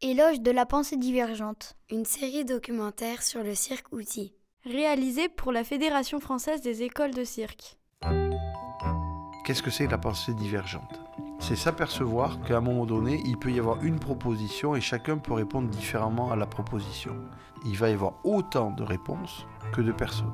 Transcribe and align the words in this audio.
Éloge 0.00 0.42
de 0.42 0.52
la 0.52 0.64
pensée 0.64 0.96
divergente. 0.96 1.74
Une 1.90 2.04
série 2.04 2.44
documentaire 2.44 3.20
sur 3.20 3.42
le 3.42 3.56
cirque 3.56 3.92
outil. 3.92 4.32
Réalisée 4.64 5.28
pour 5.28 5.50
la 5.50 5.64
Fédération 5.64 6.20
française 6.20 6.60
des 6.60 6.84
écoles 6.84 7.12
de 7.12 7.24
cirque. 7.24 7.76
Qu'est-ce 9.44 9.60
que 9.60 9.72
c'est 9.72 9.86
que 9.86 9.90
la 9.90 9.98
pensée 9.98 10.34
divergente? 10.34 11.00
C'est 11.40 11.56
s'apercevoir 11.56 12.40
qu'à 12.42 12.58
un 12.58 12.60
moment 12.60 12.86
donné, 12.86 13.20
il 13.24 13.38
peut 13.38 13.50
y 13.50 13.58
avoir 13.58 13.82
une 13.82 13.98
proposition 13.98 14.76
et 14.76 14.80
chacun 14.80 15.18
peut 15.18 15.32
répondre 15.32 15.68
différemment 15.68 16.30
à 16.30 16.36
la 16.36 16.46
proposition. 16.46 17.16
Il 17.66 17.76
va 17.76 17.90
y 17.90 17.94
avoir 17.94 18.24
autant 18.24 18.70
de 18.70 18.84
réponses 18.84 19.46
que 19.72 19.80
de 19.80 19.90
personnes. 19.90 20.32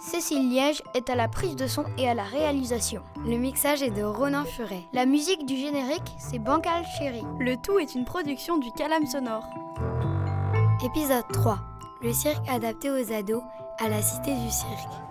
Cécile 0.00 0.48
Liège 0.48 0.82
est 0.94 1.10
à 1.10 1.14
la 1.14 1.28
prise 1.28 1.56
de 1.56 1.66
son 1.66 1.84
et 1.98 2.08
à 2.08 2.14
la 2.14 2.22
réalisation. 2.22 3.02
Le 3.26 3.36
mixage 3.36 3.82
est 3.82 3.90
de 3.90 4.02
Ronan 4.02 4.46
Furet. 4.46 4.84
La 4.94 5.04
musique 5.04 5.44
du 5.44 5.56
générique, 5.56 6.14
c'est 6.18 6.38
Bancal 6.38 6.84
Chéri. 6.98 7.22
Le 7.38 7.56
tout 7.58 7.78
est 7.78 7.94
une 7.94 8.06
production 8.06 8.56
du 8.56 8.72
Calam 8.72 9.04
Sonore. 9.04 9.44
Épisode 10.82 11.28
3. 11.34 11.58
Le 12.02 12.14
cirque 12.14 12.48
adapté 12.48 12.90
aux 12.90 13.12
ados 13.12 13.42
à 13.78 13.90
la 13.90 14.00
Cité 14.00 14.34
du 14.34 14.50
Cirque. 14.50 15.09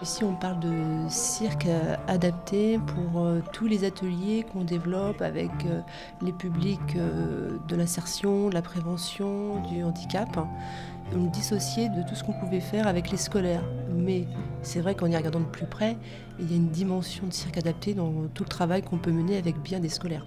Ici, 0.00 0.22
on 0.22 0.34
parle 0.34 0.60
de 0.60 1.08
cirque 1.08 1.66
euh, 1.66 1.96
adapté 2.06 2.78
pour 2.78 3.24
euh, 3.24 3.40
tous 3.52 3.66
les 3.66 3.82
ateliers 3.82 4.44
qu'on 4.52 4.62
développe 4.62 5.20
avec 5.22 5.50
euh, 5.66 5.80
les 6.22 6.32
publics 6.32 6.96
de 6.96 7.76
l'insertion, 7.76 8.48
de 8.48 8.54
la 8.54 8.62
prévention, 8.62 9.60
du 9.62 9.82
handicap. 9.82 10.38
On 11.16 11.24
dissociait 11.24 11.88
de 11.88 12.02
tout 12.08 12.14
ce 12.14 12.22
qu'on 12.22 12.32
pouvait 12.32 12.60
faire 12.60 12.86
avec 12.86 13.10
les 13.10 13.16
scolaires. 13.16 13.64
Mais 13.92 14.26
c'est 14.62 14.80
vrai 14.80 14.94
qu'en 14.94 15.06
y 15.06 15.16
regardant 15.16 15.40
de 15.40 15.46
plus 15.46 15.66
près, 15.66 15.96
il 16.38 16.48
y 16.48 16.54
a 16.54 16.56
une 16.56 16.68
dimension 16.68 17.26
de 17.26 17.32
cirque 17.32 17.56
adapté 17.56 17.94
dans 17.94 18.12
tout 18.34 18.44
le 18.44 18.48
travail 18.48 18.82
qu'on 18.82 18.98
peut 18.98 19.10
mener 19.10 19.36
avec 19.36 19.60
bien 19.60 19.80
des 19.80 19.88
scolaires. 19.88 20.26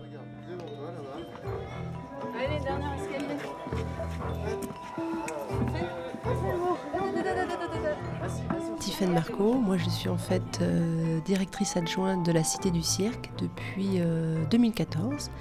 Marco, 9.10 9.54
moi 9.54 9.78
je 9.78 9.90
suis 9.90 10.10
en 10.10 10.18
fait 10.18 10.60
euh, 10.62 11.20
directrice 11.22 11.76
adjointe 11.76 12.26
de 12.26 12.32
la 12.32 12.44
Cité 12.44 12.70
du 12.72 12.84
Cirque 12.84 13.32
depuis 13.40 13.96
euh, 13.98 14.44
2014 14.52 15.32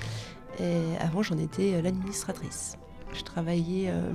et 0.59 0.97
avant 0.99 1.23
j'en 1.23 1.37
étais 1.39 1.75
euh, 1.75 1.83
l'administratrice. 1.83 2.79
Je 3.13 3.23
travaillais 3.23 3.91
euh, 3.91 4.11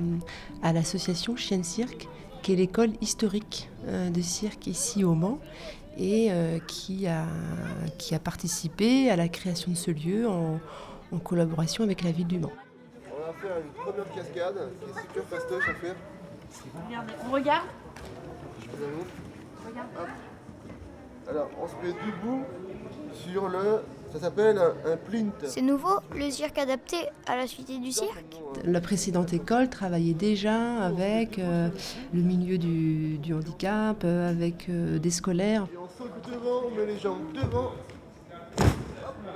à 0.64 0.74
l'association 0.74 1.36
Chienne 1.36 1.64
Cirque 1.64 2.08
qui 2.42 2.54
est 2.54 2.56
l'école 2.56 2.92
historique 3.02 3.70
euh, 3.88 4.10
de 4.10 4.22
cirque 4.22 4.68
ici 4.68 5.04
au 5.04 5.14
Mans 5.14 5.40
et 5.98 6.30
euh, 6.32 6.60
qui, 6.68 7.08
a, 7.08 7.26
qui 7.98 8.16
a 8.16 8.20
participé 8.20 9.10
à 9.10 9.16
la 9.16 9.28
création 9.28 9.72
de 9.72 9.78
ce 9.78 9.92
lieu 9.92 10.28
en, 10.28 10.60
en 11.12 11.20
collaboration 11.20 11.84
avec 11.84 12.04
la 12.04 12.12
ville 12.12 12.28
du 12.28 12.40
Mans. 12.40 12.52
On 13.12 13.26
va 13.28 13.34
faire 13.34 13.58
une 13.58 13.72
première 13.72 14.12
cascade 14.14 14.70
qui 14.82 14.90
est 14.90 15.02
super 15.02 15.24
fastoche 15.26 15.70
à 15.70 15.74
faire. 15.76 15.96
Regardez, 16.88 17.14
on 17.28 17.32
regarde. 17.32 17.68
Je 18.62 18.84
vous. 18.86 19.06
Hop. 19.76 20.08
Alors, 21.30 21.50
on 21.62 21.68
se 21.68 21.74
met 21.86 21.94
debout 21.94 22.44
sur 23.14 23.50
le. 23.50 23.82
Ça 24.14 24.20
s'appelle 24.20 24.58
un, 24.58 24.74
un 24.92 24.96
plint. 24.96 25.32
C'est 25.44 25.62
nouveau, 25.62 26.00
le 26.16 26.30
cirque 26.30 26.58
adapté 26.58 26.98
à 27.28 27.36
la 27.36 27.48
Cité 27.48 27.80
du 27.80 27.92
Cirque 27.92 28.38
La 28.64 28.80
précédente 28.80 29.34
école 29.34 29.70
travaillait 29.70 30.14
déjà 30.14 30.56
avec 30.84 31.38
euh, 31.40 31.70
le 32.14 32.22
milieu 32.22 32.58
du, 32.58 33.18
du 33.18 33.34
handicap, 33.34 34.04
euh, 34.06 34.30
avec 34.30 34.70
euh, 34.70 35.00
des 35.00 35.10
scolaires. 35.10 35.68
Et 35.74 35.78
on 35.78 35.88
saute 35.90 36.12
devant, 36.32 36.68
on 36.68 36.76
met 36.78 36.86
les 36.86 36.98
jambes 36.98 37.34
devant. 37.34 37.72
Hop, 37.72 37.76
on 38.62 38.64
arrive 38.64 38.70
à 38.70 39.04
sur 39.04 39.24
les 39.26 39.34
fesses. 39.34 39.35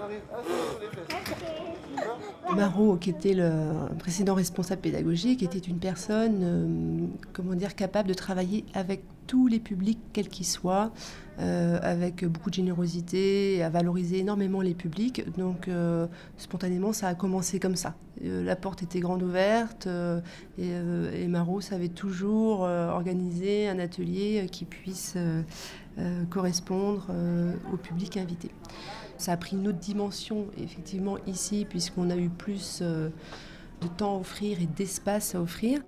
Marot, 2.55 2.97
qui 2.97 3.09
était 3.09 3.33
le 3.33 3.95
précédent 3.99 4.33
responsable 4.33 4.81
pédagogique, 4.81 5.43
était 5.43 5.59
une 5.59 5.79
personne, 5.79 6.39
euh, 6.41 7.07
comment 7.33 7.53
dire, 7.53 7.75
capable 7.75 8.09
de 8.09 8.13
travailler 8.13 8.65
avec 8.73 9.03
tous 9.27 9.47
les 9.47 9.59
publics, 9.59 9.99
quels 10.11 10.27
qu'ils 10.27 10.47
soient, 10.47 10.91
euh, 11.39 11.79
avec 11.83 12.25
beaucoup 12.25 12.49
de 12.49 12.55
générosité, 12.55 13.61
à 13.61 13.69
valoriser 13.69 14.19
énormément 14.19 14.61
les 14.61 14.73
publics. 14.73 15.23
Donc, 15.37 15.67
euh, 15.67 16.07
spontanément, 16.37 16.93
ça 16.93 17.07
a 17.07 17.13
commencé 17.13 17.59
comme 17.59 17.75
ça. 17.75 17.95
La 18.21 18.55
porte 18.55 18.81
était 18.83 18.99
grande 18.99 19.23
ouverte 19.23 19.87
et, 20.57 20.71
et 21.13 21.27
Marot 21.29 21.61
savait 21.61 21.87
toujours 21.87 22.61
organiser 22.61 23.69
un 23.69 23.79
atelier 23.79 24.45
qui 24.51 24.65
puisse 24.65 25.15
correspondre 26.29 27.07
au 27.71 27.77
public 27.77 28.17
invité. 28.17 28.49
Ça 29.19 29.33
a 29.33 29.37
pris 29.37 29.57
une 29.57 29.67
autre 29.67 29.79
dimension, 29.79 30.47
effectivement, 30.57 31.17
ici, 31.27 31.65
puisqu'on 31.69 32.09
a 32.09 32.15
eu 32.15 32.29
plus 32.29 32.79
euh, 32.81 33.09
de 33.81 33.87
temps 33.87 34.15
à 34.15 34.19
offrir 34.19 34.61
et 34.61 34.65
d'espace 34.65 35.35
à 35.35 35.41
offrir. 35.41 35.81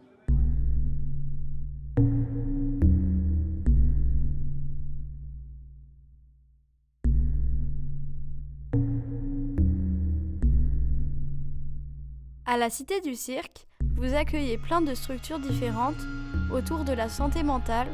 À 12.46 12.58
la 12.58 12.70
Cité 12.70 13.00
du 13.00 13.16
Cirque, 13.16 13.66
vous 13.96 14.14
accueillez 14.14 14.58
plein 14.58 14.82
de 14.82 14.94
structures 14.94 15.40
différentes 15.40 15.96
autour 16.52 16.84
de 16.84 16.92
la 16.92 17.08
santé 17.08 17.44
mentale, 17.44 17.88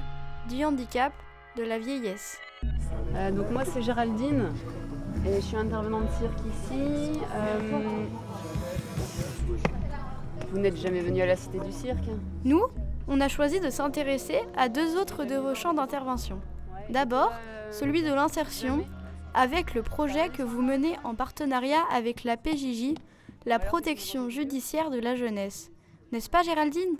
du 0.49 0.65
handicap, 0.65 1.13
de 1.57 1.61
la 1.61 1.77
vieillesse. 1.77 2.39
Euh, 3.13 3.29
donc 3.31 3.51
moi 3.51 3.65
c'est 3.65 3.83
Géraldine 3.83 4.49
je 5.35 5.41
suis 5.41 5.57
intervenante 5.57 6.05
de 6.05 6.11
cirque 6.11 6.39
ici. 6.39 7.19
Euh, 7.35 8.05
vous 10.51 10.59
n'êtes 10.59 10.77
jamais 10.77 11.01
venu 11.01 11.21
à 11.21 11.25
la 11.25 11.35
Cité 11.35 11.59
du 11.59 11.71
Cirque 11.71 12.09
Nous, 12.45 12.63
on 13.07 13.19
a 13.19 13.27
choisi 13.27 13.59
de 13.59 13.69
s'intéresser 13.69 14.39
à 14.55 14.69
deux 14.69 14.97
autres 14.97 15.25
de 15.25 15.35
vos 15.35 15.55
champs 15.55 15.73
d'intervention. 15.73 16.39
D'abord, 16.89 17.31
celui 17.71 18.03
de 18.03 18.13
l'insertion, 18.13 18.85
avec 19.33 19.73
le 19.73 19.83
projet 19.83 20.29
que 20.29 20.43
vous 20.43 20.61
menez 20.61 20.95
en 21.03 21.15
partenariat 21.15 21.83
avec 21.93 22.23
la 22.23 22.37
PJJ, 22.37 22.95
la 23.45 23.59
protection 23.59 24.29
judiciaire 24.29 24.89
de 24.89 24.99
la 24.99 25.15
jeunesse. 25.15 25.71
N'est-ce 26.11 26.29
pas 26.29 26.43
Géraldine? 26.43 26.97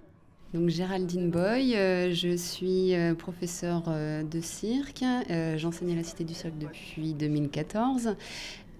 Donc 0.53 0.69
Géraldine 0.69 1.29
Boy, 1.29 1.75
euh, 1.75 2.13
je 2.13 2.35
suis 2.37 2.95
euh, 2.95 3.13
professeure 3.13 3.83
euh, 3.89 4.23
de 4.23 4.39
cirque. 4.39 5.03
Euh, 5.29 5.57
J'enseigne 5.57 5.91
à 5.91 5.95
la 5.95 6.03
Cité 6.03 6.23
du 6.23 6.33
Cirque 6.33 6.57
depuis 6.57 7.13
2014 7.13 8.15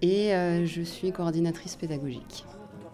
et 0.00 0.30
je 0.64 0.82
suis 0.82 1.10
coordinatrice 1.10 1.74
pédagogique. 1.74 2.44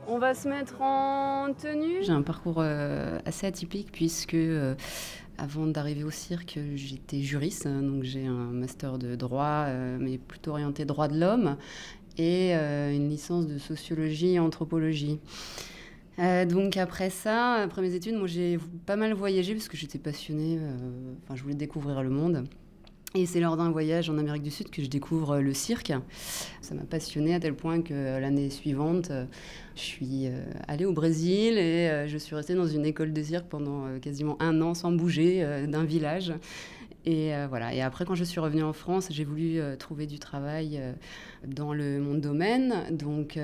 On 0.09 0.19
va 0.19 0.35
se 0.35 0.49
mettre 0.49 0.81
en 0.81 1.53
tenue? 1.53 2.03
J'ai 2.03 2.12
un 2.12 2.23
parcours 2.23 2.61
assez 2.61 3.47
atypique 3.47 3.93
puisque 3.93 4.37
avant 5.37 5.67
d'arriver 5.67 6.03
au 6.03 6.11
cirque, 6.11 6.59
j'étais 6.75 7.21
juriste, 7.21 7.67
hein, 7.67 7.83
donc 7.83 8.05
j'ai 8.05 8.25
un 8.25 8.53
master 8.53 8.97
de 8.97 9.17
droit, 9.17 9.67
mais 10.01 10.17
plutôt 10.17 10.53
orienté 10.53 10.87
droit 10.87 11.09
de 11.09 11.21
l'homme, 11.21 11.59
et 12.17 12.55
une 12.55 13.11
licence 13.11 13.47
de 13.47 13.59
sociologie 13.59 14.37
et 14.37 14.39
anthropologie. 14.39 15.21
Euh, 16.19 16.45
donc 16.45 16.77
après 16.77 17.11
ça, 17.11 17.55
après 17.55 17.83
mes 17.83 17.95
études, 17.95 18.15
moi 18.15 18.27
j'ai 18.27 18.59
pas 18.87 18.97
mal 18.97 19.13
voyagé 19.15 19.55
parce 19.55 19.69
que 19.69 19.77
j'étais 19.77 19.99
passionnée, 19.99 20.59
euh, 20.61 21.15
enfin 21.25 21.35
je 21.35 21.43
voulais 21.43 21.55
découvrir 21.55 22.03
le 22.03 22.11
monde. 22.11 22.45
Et 23.17 23.27
c'est 23.27 23.39
lors 23.39 23.57
d'un 23.57 23.71
voyage 23.71 24.11
en 24.11 24.19
Amérique 24.19 24.43
du 24.43 24.51
Sud 24.51 24.71
que 24.71 24.83
je 24.83 24.89
découvre 24.89 25.39
le 25.39 25.55
cirque. 25.55 25.93
Ça 26.63 26.75
m'a 26.75 26.83
passionnée 26.83 27.33
à 27.33 27.39
tel 27.39 27.55
point 27.55 27.81
que 27.81 27.95
euh, 27.95 28.19
l'année 28.19 28.51
suivante, 28.51 29.13
je 29.77 29.81
suis 29.81 30.27
allée 30.67 30.85
au 30.85 30.93
Brésil 30.93 31.57
et 31.57 32.07
je 32.09 32.19
suis 32.19 32.35
restée 32.35 32.55
dans 32.55 32.67
une 32.67 32.85
école 32.85 33.13
de 33.13 33.23
cirque 33.23 33.47
pendant 33.47 34.01
quasiment 34.01 34.37
un 34.43 34.61
an 34.63 34.75
sans 34.75 34.91
bouger 34.91 35.67
d'un 35.69 35.85
village. 35.85 36.33
Et 37.07 37.33
voilà. 37.49 37.73
Et 37.73 37.83
après, 37.83 38.05
quand 38.05 38.17
je 38.17 38.25
suis 38.25 38.41
revenue 38.41 38.65
en 38.65 38.73
France, 38.73 39.09
j'ai 39.11 39.25
voulu 39.25 39.61
trouver 39.79 40.07
du 40.07 40.19
travail 40.19 40.81
dans 41.47 41.73
le 41.73 42.01
mon 42.01 42.15
domaine. 42.15 42.85
Donc 42.91 43.39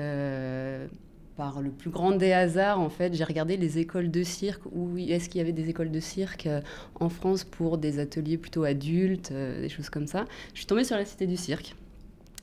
par 1.41 1.59
le 1.59 1.71
plus 1.71 1.89
grand 1.89 2.11
des 2.11 2.33
hasards, 2.33 2.79
en 2.79 2.89
fait, 2.89 3.15
j'ai 3.15 3.23
regardé 3.23 3.57
les 3.57 3.79
écoles 3.79 4.11
de 4.11 4.21
cirque, 4.21 4.61
où 4.71 4.95
est-ce 4.99 5.27
qu'il 5.27 5.39
y 5.39 5.41
avait 5.41 5.51
des 5.51 5.69
écoles 5.69 5.89
de 5.89 5.99
cirque 5.99 6.45
euh, 6.45 6.61
en 6.99 7.09
France 7.09 7.45
pour 7.45 7.79
des 7.79 7.97
ateliers 7.97 8.37
plutôt 8.37 8.63
adultes, 8.63 9.31
euh, 9.31 9.59
des 9.59 9.67
choses 9.67 9.89
comme 9.89 10.05
ça. 10.05 10.25
Je 10.53 10.59
suis 10.59 10.67
tombée 10.67 10.83
sur 10.83 10.97
la 10.97 11.03
Cité 11.03 11.25
du 11.25 11.37
Cirque. 11.37 11.73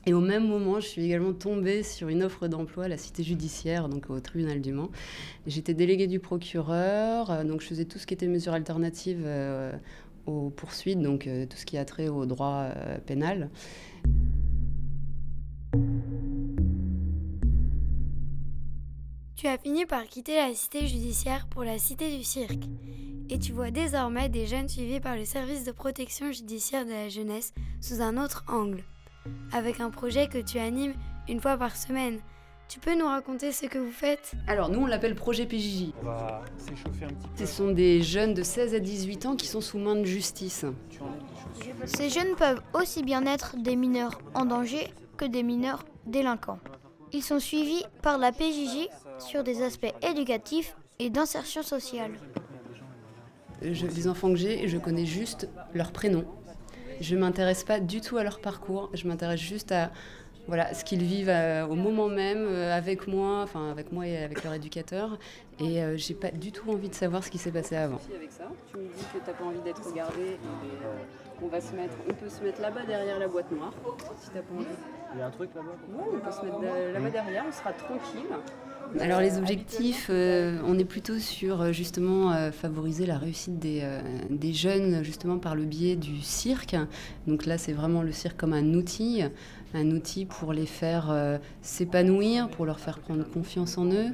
Et 0.05 0.13
au 0.13 0.19
même 0.19 0.45
moment, 0.45 0.81
je 0.81 0.87
suis 0.87 1.01
également 1.01 1.31
tombée 1.31 1.81
sur 1.81 2.09
une 2.09 2.23
offre 2.23 2.49
d'emploi 2.49 2.83
à 2.83 2.87
la 2.89 2.97
Cité 2.97 3.23
judiciaire, 3.23 3.87
donc 3.87 4.09
au 4.09 4.19
tribunal 4.19 4.59
du 4.59 4.73
Mans. 4.73 4.89
J'étais 5.47 5.73
déléguée 5.73 6.07
du 6.07 6.19
procureur, 6.19 7.31
euh, 7.31 7.45
donc 7.45 7.61
je 7.61 7.67
faisais 7.67 7.85
tout 7.85 7.99
ce 7.99 8.05
qui 8.05 8.13
était 8.13 8.27
mesures 8.27 8.53
alternatives 8.53 9.25
aux 10.25 10.49
poursuites, 10.49 10.99
donc 11.01 11.21
tout 11.49 11.57
ce 11.57 11.65
qui 11.65 11.77
a 11.77 11.85
trait 11.85 12.09
au 12.09 12.25
droit 12.25 12.65
pénal. 13.05 13.49
Tu 19.39 19.47
as 19.47 19.57
fini 19.57 19.85
par 19.85 20.03
quitter 20.03 20.35
la 20.35 20.53
cité 20.53 20.85
judiciaire 20.85 21.47
pour 21.49 21.63
la 21.63 21.79
cité 21.79 22.13
du 22.17 22.25
cirque. 22.25 22.65
Et 23.29 23.39
tu 23.39 23.53
vois 23.53 23.71
désormais 23.71 24.27
des 24.27 24.45
jeunes 24.45 24.67
suivis 24.67 24.99
par 24.99 25.15
le 25.15 25.23
service 25.23 25.63
de 25.63 25.71
protection 25.71 26.29
judiciaire 26.33 26.85
de 26.85 26.91
la 26.91 27.07
jeunesse 27.07 27.53
sous 27.79 28.01
un 28.01 28.21
autre 28.21 28.43
angle. 28.49 28.83
Avec 29.53 29.79
un 29.79 29.91
projet 29.91 30.27
que 30.27 30.39
tu 30.39 30.59
animes 30.59 30.93
une 31.29 31.39
fois 31.39 31.55
par 31.55 31.77
semaine. 31.77 32.19
Tu 32.67 32.81
peux 32.81 32.99
nous 32.99 33.05
raconter 33.05 33.53
ce 33.53 33.67
que 33.67 33.77
vous 33.77 33.93
faites? 33.93 34.33
Alors 34.45 34.67
nous 34.67 34.81
on 34.81 34.87
l'appelle 34.87 35.15
projet 35.15 35.45
PJJ. 35.45 35.93
On 36.01 36.05
va 36.07 36.41
s'échauffer 36.57 37.05
un 37.05 37.07
petit 37.07 37.29
peu. 37.29 37.37
Ce 37.37 37.45
sont 37.45 37.71
des 37.71 38.01
jeunes 38.01 38.33
de 38.33 38.43
16 38.43 38.75
à 38.75 38.79
18 38.79 39.25
ans 39.25 39.35
qui 39.37 39.47
sont 39.47 39.61
sous 39.61 39.77
main 39.77 39.95
de 39.95 40.03
justice. 40.03 40.65
Ces 41.85 42.09
jeunes 42.09 42.35
peuvent 42.35 42.61
aussi 42.73 43.03
bien 43.03 43.25
être 43.25 43.55
des 43.55 43.77
mineurs 43.77 44.19
en 44.33 44.43
danger 44.43 44.93
que 45.15 45.23
des 45.23 45.43
mineurs 45.43 45.85
délinquants. 46.05 46.59
Ils 47.13 47.23
sont 47.23 47.39
suivis 47.39 47.85
par 48.01 48.17
la 48.17 48.33
PJJ 48.33 48.89
sur 49.19 49.43
des 49.43 49.61
aspects 49.61 49.93
éducatifs 50.01 50.75
et 50.99 51.09
d'insertion 51.09 51.63
sociale. 51.63 52.11
Je, 53.61 53.85
les 53.85 54.07
enfants 54.07 54.29
que 54.29 54.37
j'ai, 54.37 54.67
je 54.67 54.77
connais 54.77 55.05
juste 55.05 55.49
leur 55.73 55.91
prénom. 55.91 56.25
Je 57.01 57.15
ne 57.15 57.21
m'intéresse 57.21 57.63
pas 57.63 57.79
du 57.79 58.01
tout 58.01 58.17
à 58.17 58.23
leur 58.23 58.39
parcours, 58.39 58.89
je 58.93 59.07
m'intéresse 59.07 59.39
juste 59.39 59.71
à 59.71 59.91
voilà, 60.47 60.73
ce 60.73 60.83
qu'ils 60.83 61.03
vivent 61.03 61.29
euh, 61.29 61.67
au 61.67 61.75
moment 61.75 62.07
même 62.07 62.39
euh, 62.39 62.75
avec 62.75 63.07
moi, 63.07 63.41
enfin 63.43 63.69
avec 63.69 63.91
moi 63.91 64.07
et 64.07 64.17
avec 64.17 64.43
leur 64.43 64.53
éducateur. 64.53 65.19
Et 65.59 65.83
euh, 65.83 65.95
j'ai 65.95 66.15
pas 66.15 66.31
du 66.31 66.51
tout 66.51 66.71
envie 66.71 66.89
de 66.89 66.95
savoir 66.95 67.23
ce 67.23 67.29
qui 67.29 67.37
s'est 67.37 67.51
passé 67.51 67.75
avant. 67.75 67.99
Avec 68.15 68.31
ça, 68.31 68.45
tu 68.71 68.77
me 68.77 68.87
dis 68.87 69.05
que 69.13 69.19
t'as 69.23 69.33
pas 69.33 69.43
envie 69.43 69.61
d'être 69.61 69.87
regardé. 69.87 70.37
on 71.41 71.47
va 71.47 71.61
se 71.61 71.75
mettre, 71.75 71.93
on 72.09 72.13
peut 72.13 72.29
se 72.29 72.43
mettre 72.43 72.61
là-bas 72.61 72.83
derrière 72.83 73.19
la 73.19 73.27
boîte 73.27 73.51
noire, 73.51 73.73
si 74.19 74.31
t'as 74.31 74.41
pas 74.41 74.55
envie. 74.55 74.65
Il 75.13 75.19
y 75.19 75.21
a 75.21 75.27
un 75.27 75.31
truc 75.31 75.51
là-bas? 75.53 75.75
Oui, 75.87 76.03
on 76.15 76.19
peut 76.19 76.31
se 76.31 76.41
mettre 76.43 76.93
là-bas 76.93 77.09
derrière, 77.11 77.45
on 77.47 77.51
sera 77.51 77.73
tranquille. 77.73 78.33
Alors 78.97 79.21
les 79.21 79.37
objectifs, 79.37 80.07
euh, 80.09 80.57
on 80.65 80.79
est 80.79 80.85
plutôt 80.85 81.19
sur 81.19 81.61
euh, 81.61 81.71
justement 81.71 82.33
euh, 82.33 82.51
favoriser 82.51 83.05
la 83.05 83.17
réussite 83.17 83.59
des, 83.59 83.83
des, 84.29 84.51
jeunes 84.51 85.03
justement 85.03 85.37
par 85.37 85.55
le 85.55 85.63
biais 85.63 85.95
du 85.95 86.21
cirque. 86.21 86.75
Donc 87.27 87.45
là 87.45 87.57
c'est 87.57 87.73
vraiment 87.73 88.01
le 88.01 88.11
cirque 88.11 88.37
comme 88.37 88.53
un 88.53 88.73
outil, 88.73 89.21
un 89.73 89.91
outil 89.91 90.25
pour 90.25 90.53
les 90.53 90.65
faire 90.65 91.39
s'épanouir, 91.61 92.49
pour 92.49 92.65
leur 92.65 92.79
faire 92.79 92.99
prendre 92.99 93.23
confiance 93.23 93.77
en 93.77 93.85
eux, 93.85 94.13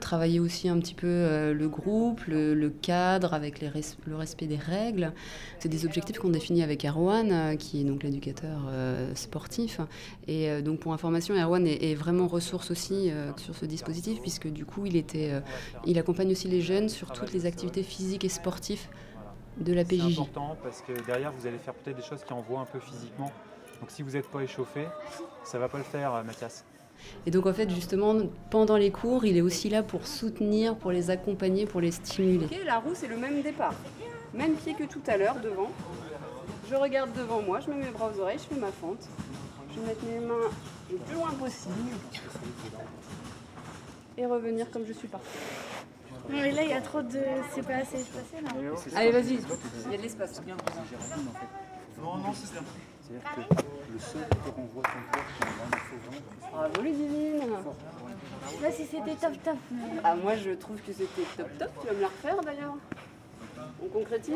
travailler 0.00 0.40
aussi 0.40 0.68
un 0.68 0.78
petit 0.78 0.94
peu 0.94 1.52
le 1.52 1.68
groupe, 1.68 2.22
le, 2.26 2.72
cadre 2.82 3.34
avec 3.34 3.60
les 3.60 3.70
le 4.06 4.16
respect 4.16 4.46
des 4.46 4.56
règles. 4.56 5.12
C'est 5.58 5.68
des 5.68 5.84
objectifs 5.84 6.18
qu'on 6.18 6.30
définit 6.30 6.62
avec 6.62 6.84
Erwan, 6.84 7.56
qui 7.56 7.80
est 7.80 7.84
donc 7.84 8.02
l'éducateur 8.02 8.70
sportif. 9.14 9.80
Et 10.26 10.62
donc 10.62 10.80
pour 10.80 10.92
information, 10.92 11.34
Erwan 11.34 11.66
est, 11.66 11.90
est 11.90 11.94
vraiment 11.94 12.26
ressource 12.26 12.70
aussi 12.70 13.10
sur 13.36 13.54
ce 13.54 13.64
dispositif 13.64 14.20
puisque 14.20 14.48
du 14.48 14.64
coup, 14.64 14.86
il, 14.86 14.96
était, 14.96 15.32
euh, 15.32 15.40
il 15.84 15.98
accompagne 15.98 16.30
aussi 16.30 16.48
les 16.48 16.60
jeunes 16.60 16.88
sur 16.88 17.12
toutes 17.12 17.32
les 17.32 17.46
activités 17.46 17.82
physiques 17.82 18.24
et 18.24 18.28
sportives 18.28 18.86
de 19.58 19.72
la 19.72 19.84
PJJ. 19.84 20.14
C'est 20.14 20.20
important 20.20 20.56
parce 20.62 20.82
que 20.82 20.92
derrière, 21.06 21.32
vous 21.32 21.46
allez 21.46 21.58
faire 21.58 21.74
peut-être 21.74 21.96
des 21.96 22.02
choses 22.02 22.24
qui 22.24 22.32
envoient 22.32 22.60
un 22.60 22.66
peu 22.66 22.80
physiquement. 22.80 23.30
Donc 23.80 23.90
si 23.90 24.02
vous 24.02 24.12
n'êtes 24.12 24.28
pas 24.28 24.40
échauffé, 24.40 24.86
ça 25.44 25.58
va 25.58 25.68
pas 25.68 25.78
le 25.78 25.84
faire, 25.84 26.14
euh, 26.14 26.22
Mathias. 26.22 26.64
Et 27.26 27.30
donc 27.30 27.46
en 27.46 27.52
fait, 27.52 27.68
justement, 27.70 28.14
pendant 28.50 28.76
les 28.76 28.90
cours, 28.90 29.24
il 29.24 29.36
est 29.36 29.42
aussi 29.42 29.68
là 29.68 29.82
pour 29.82 30.06
soutenir, 30.06 30.76
pour 30.76 30.92
les 30.92 31.10
accompagner, 31.10 31.66
pour 31.66 31.80
les 31.80 31.90
stimuler. 31.90 32.46
Ok, 32.46 32.56
la 32.64 32.78
roue, 32.78 32.94
c'est 32.94 33.08
le 33.08 33.16
même 33.16 33.42
départ. 33.42 33.74
Même 34.32 34.54
pied 34.54 34.74
que 34.74 34.84
tout 34.84 35.02
à 35.06 35.16
l'heure, 35.16 35.36
devant. 35.40 35.70
Je 36.70 36.74
regarde 36.74 37.12
devant 37.12 37.42
moi, 37.42 37.60
je 37.60 37.70
mets 37.70 37.76
mes 37.76 37.90
bras 37.90 38.10
aux 38.14 38.20
oreilles, 38.20 38.38
je 38.38 38.54
fais 38.54 38.60
ma 38.60 38.72
fente. 38.72 39.06
Je 39.72 39.80
vais 39.80 39.86
mettre 39.88 40.04
mes 40.04 40.20
mains 40.20 40.50
le 40.90 40.96
plus 40.96 41.14
loin 41.14 41.30
possible 41.32 41.74
et 44.16 44.24
revenir 44.24 44.70
comme 44.70 44.86
je 44.86 44.92
suis 44.94 45.08
partie. 45.08 45.26
Non 46.30 46.38
mais 46.40 46.50
là 46.50 46.62
il 46.64 46.70
y 46.70 46.72
a 46.72 46.80
trop 46.80 47.02
de... 47.02 47.20
c'est 47.54 47.62
pas 47.62 47.74
assez 47.74 48.00
espacé 48.00 48.40
là. 48.42 48.50
Allez 48.96 49.10
vas-y, 49.12 49.34
il 49.34 49.92
y 49.92 49.94
a 49.94 49.98
de 49.98 50.02
l'espace. 50.02 50.40
Non, 50.46 52.16
non, 52.16 52.32
c'est 52.32 52.52
bien. 52.52 52.62
C'est-à-dire 53.06 53.48
que 53.48 53.92
le 53.92 53.98
seul 54.00 54.28
qui 54.28 54.50
renvoie 54.50 54.82
ton 54.82 55.02
corps, 55.12 55.24
c'est 55.90 55.96
vraiment 56.08 56.26
Bravo 56.50 56.82
Ludivine 56.82 57.40
Là 58.62 58.72
si 58.72 58.84
c'était 58.84 59.14
top 59.14 59.42
top. 59.44 59.58
Ah 60.02 60.16
moi 60.16 60.36
je 60.36 60.50
trouve 60.50 60.80
que 60.80 60.92
c'était 60.92 61.22
top 61.36 61.48
top, 61.58 61.70
tu 61.80 61.86
vas 61.86 61.92
me 61.92 62.00
la 62.00 62.08
refaire 62.08 62.40
d'ailleurs. 62.40 62.74
On 63.82 63.86
concrétise. 63.88 64.34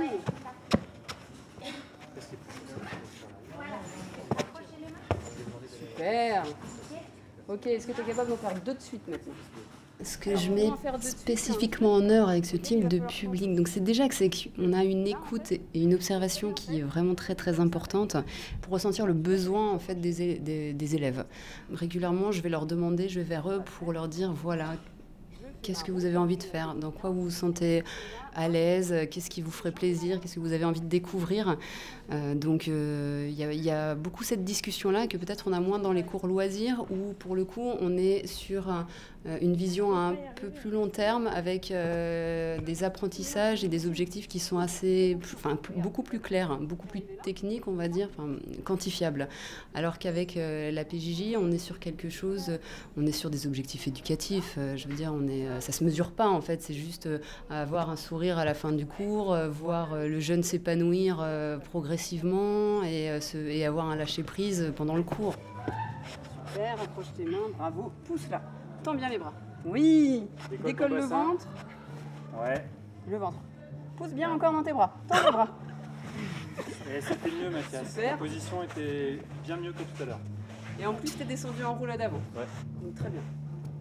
Super. 5.79 6.45
Ok, 7.49 7.67
est-ce 7.67 7.87
que 7.89 7.93
tu 7.93 8.01
es 8.03 8.05
capable 8.05 8.31
d'en 8.31 8.37
faire 8.37 8.55
deux 8.61 8.75
de 8.75 8.81
suite 8.81 9.09
maintenant? 9.09 9.35
Ce 10.03 10.19
que 10.19 10.37
je 10.37 10.51
mets 10.51 10.71
spécifiquement 11.01 11.93
en 11.95 12.09
œuvre 12.09 12.29
avec 12.29 12.47
ce 12.47 12.57
type 12.57 12.89
de 12.89 12.99
public, 12.99 13.55
donc 13.55 13.69
c'est 13.69 13.81
déjà 13.81 14.09
que 14.09 14.15
c'est 14.15 14.31
qu'on 14.31 14.73
a 14.73 14.85
une 14.85 15.07
écoute 15.07 15.53
et 15.53 15.61
une 15.75 15.95
observation 15.95 16.53
qui 16.53 16.79
est 16.79 16.83
vraiment 16.83 17.15
très 17.15 17.35
très 17.35 17.61
importante 17.61 18.17
pour 18.63 18.73
ressentir 18.73 19.07
le 19.07 19.13
besoin 19.13 19.73
en 19.73 19.79
fait 19.79 19.97
des, 19.97 20.39
des, 20.39 20.73
des 20.73 20.95
élèves. 20.95 21.25
Régulièrement, 21.73 22.33
je 22.33 22.41
vais 22.43 22.49
leur 22.49 22.67
demander, 22.67 23.09
je 23.09 23.21
vais 23.21 23.27
vers 23.27 23.51
eux 23.51 23.63
pour 23.79 23.93
leur 23.93 24.09
dire 24.09 24.33
voilà 24.33 24.77
qu'est-ce 25.63 25.85
que 25.85 25.93
vous 25.93 26.07
avez 26.07 26.17
envie 26.17 26.39
de 26.39 26.43
faire, 26.43 26.75
dans 26.75 26.91
quoi 26.91 27.11
vous 27.11 27.25
vous 27.25 27.31
sentez 27.31 27.85
à 28.35 28.49
l'aise, 28.49 28.95
qu'est-ce 29.11 29.31
qui 29.31 29.43
vous 29.43 29.51
ferait 29.51 29.73
plaisir, 29.73 30.21
qu'est-ce 30.21 30.37
que 30.37 30.41
vous 30.41 30.53
avez 30.53 30.65
envie 30.65 30.81
de 30.81 30.87
découvrir. 30.87 31.57
Euh, 32.13 32.35
donc 32.35 32.67
il 32.67 32.73
euh, 32.75 33.31
y, 33.31 33.71
a 33.71 33.95
beaucoup 33.95 34.25
cette 34.25 34.45
discussion-là 34.45 35.07
que 35.07 35.17
peut-être 35.17 35.47
on 35.47 35.53
a 35.53 35.61
moins 35.61 35.79
dans 35.79 35.93
les 35.93 36.03
cours 36.03 36.27
loisirs 36.27 36.85
où 36.91 37.13
pour 37.15 37.37
le 37.37 37.45
coup 37.45 37.63
on 37.81 37.97
est 37.97 38.27
sur 38.27 38.69
euh, 38.69 39.39
une 39.41 39.55
vision 39.55 39.95
à 39.95 40.01
un 40.01 40.17
peu 40.35 40.49
plus 40.49 40.71
long 40.71 40.89
terme 40.89 41.29
avec 41.29 41.73
des 41.73 42.85
apprentissages 42.85 43.65
et 43.65 43.69
des 43.69 43.87
objectifs 43.87 44.27
qui 44.27 44.39
sont 44.39 44.59
assez, 44.59 45.17
enfin 45.35 45.59
beaucoup 45.77 46.03
plus 46.03 46.19
clairs, 46.19 46.59
beaucoup 46.59 46.87
plus 46.87 47.03
techniques 47.23 47.69
on 47.69 47.75
va 47.75 47.89
dire, 47.89 48.09
quantifiables. 48.65 49.29
Alors 49.75 49.99
qu'avec 49.99 50.37
la 50.37 50.85
PJJ 50.85 51.37
on 51.37 51.53
est 51.53 51.59
sur 51.59 51.79
quelque 51.79 52.09
chose, 52.09 52.59
on 52.97 53.07
est 53.07 53.13
sur 53.13 53.31
des 53.31 53.47
objectifs 53.47 53.87
éducatifs. 53.87 54.59
je 54.77 54.89
veux 54.89 54.95
dire 54.95 55.13
on 55.15 55.29
est, 55.29 55.61
ça 55.61 55.73
se 55.73 55.85
mesure 55.85 56.11
pas 56.11 56.29
en 56.29 56.41
fait, 56.41 56.63
c'est 56.63 56.75
juste 56.75 57.09
avoir 57.51 57.91
un 57.91 57.97
sourire 57.97 58.20
à 58.29 58.45
la 58.45 58.55
fin 58.55 58.73
du 58.73 58.85
cours, 58.85 59.35
voir 59.49 59.97
le 59.97 60.21
jeune 60.21 60.43
s'épanouir 60.43 61.27
progressivement 61.65 62.83
et, 62.83 63.11
euh, 63.11 63.21
et 63.35 63.65
avoir 63.65 63.89
un 63.89 63.97
lâcher-prise 63.97 64.73
pendant 64.77 64.97
le 64.97 65.03
cours. 65.03 65.35
Super, 66.47 66.75
approche 66.83 67.07
tes 67.17 67.25
mains, 67.25 67.49
bravo, 67.57 67.93
pousse 68.05 68.29
là, 68.29 68.43
tends 68.83 68.95
bien 68.95 69.09
les 69.09 69.19
bras. 69.19 69.33
Oui, 69.65 70.29
décolle, 70.63 70.93
le 70.93 71.01
ventre. 71.01 71.49
Ouais. 72.39 72.63
Le 73.09 73.17
ventre. 73.17 73.39
Pousse 73.97 74.13
bien 74.13 74.31
encore 74.31 74.53
dans 74.53 74.63
tes 74.63 74.73
bras, 74.73 74.95
tends 75.09 75.25
les 75.25 75.33
bras. 75.33 75.49
Et 76.95 77.01
c'était 77.01 77.31
mieux 77.31 77.51
Mathias, 77.51 77.97
la 77.97 78.17
position 78.17 78.63
était 78.63 79.19
bien 79.45 79.57
mieux 79.57 79.73
que 79.73 79.83
tout 79.83 80.03
à 80.03 80.07
l'heure. 80.07 80.21
Et 80.79 80.87
en 80.87 80.93
plus, 80.95 81.17
t'es 81.17 81.25
descendu 81.25 81.65
en 81.65 81.75
roulade 81.75 82.01
avant. 82.01 82.21
Ouais. 82.37 82.47
Donc 82.83 82.95
très 82.95 83.09
bien, 83.09 83.23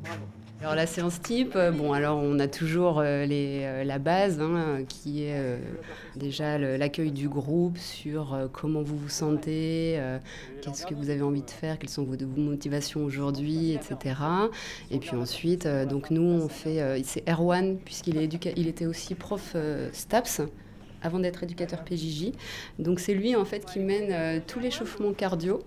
bravo. 0.03 0.23
Alors 0.61 0.75
la 0.75 0.87
séance 0.87 1.21
type, 1.21 1.55
euh, 1.55 1.71
bon 1.71 1.93
alors 1.93 2.19
on 2.21 2.37
a 2.37 2.49
toujours 2.49 2.99
euh, 2.99 3.25
euh, 3.31 3.83
la 3.85 3.97
base 3.97 4.41
hein, 4.41 4.83
qui 4.89 5.23
est 5.23 5.41
déjà 6.17 6.57
l'accueil 6.57 7.11
du 7.11 7.29
groupe 7.29 7.77
sur 7.77 8.37
comment 8.51 8.81
vous 8.81 8.97
vous 8.97 9.07
sentez, 9.07 9.97
qu'est-ce 10.61 10.85
que 10.85 10.93
vous 10.93 11.09
avez 11.09 11.21
envie 11.21 11.43
de 11.43 11.49
faire, 11.49 11.79
quelles 11.79 11.89
sont 11.89 12.03
vos, 12.03 12.17
motivations 12.35 13.05
aujourd'hui, 13.05 13.71
etc. 13.71 14.15
Et 14.91 14.99
puis 14.99 15.15
ensuite, 15.15 15.65
donc 15.65 16.11
nous 16.11 16.23
on 16.23 16.49
fait, 16.49 17.01
c'est 17.05 17.23
Erwan 17.29 17.77
puisqu'il 17.77 18.17
est 18.17 18.29
il 18.57 18.67
était 18.67 18.85
aussi 18.85 19.15
prof 19.15 19.55
STAPS 19.93 20.41
avant 21.01 21.19
d'être 21.19 21.41
éducateur 21.43 21.85
PJJ. 21.85 22.33
Donc 22.79 22.99
c'est 22.99 23.13
lui 23.13 23.33
en 23.37 23.45
fait 23.45 23.63
qui 23.65 23.79
mène 23.79 24.41
tout 24.41 24.59
l'échauffement 24.59 25.13
cardio 25.13 25.61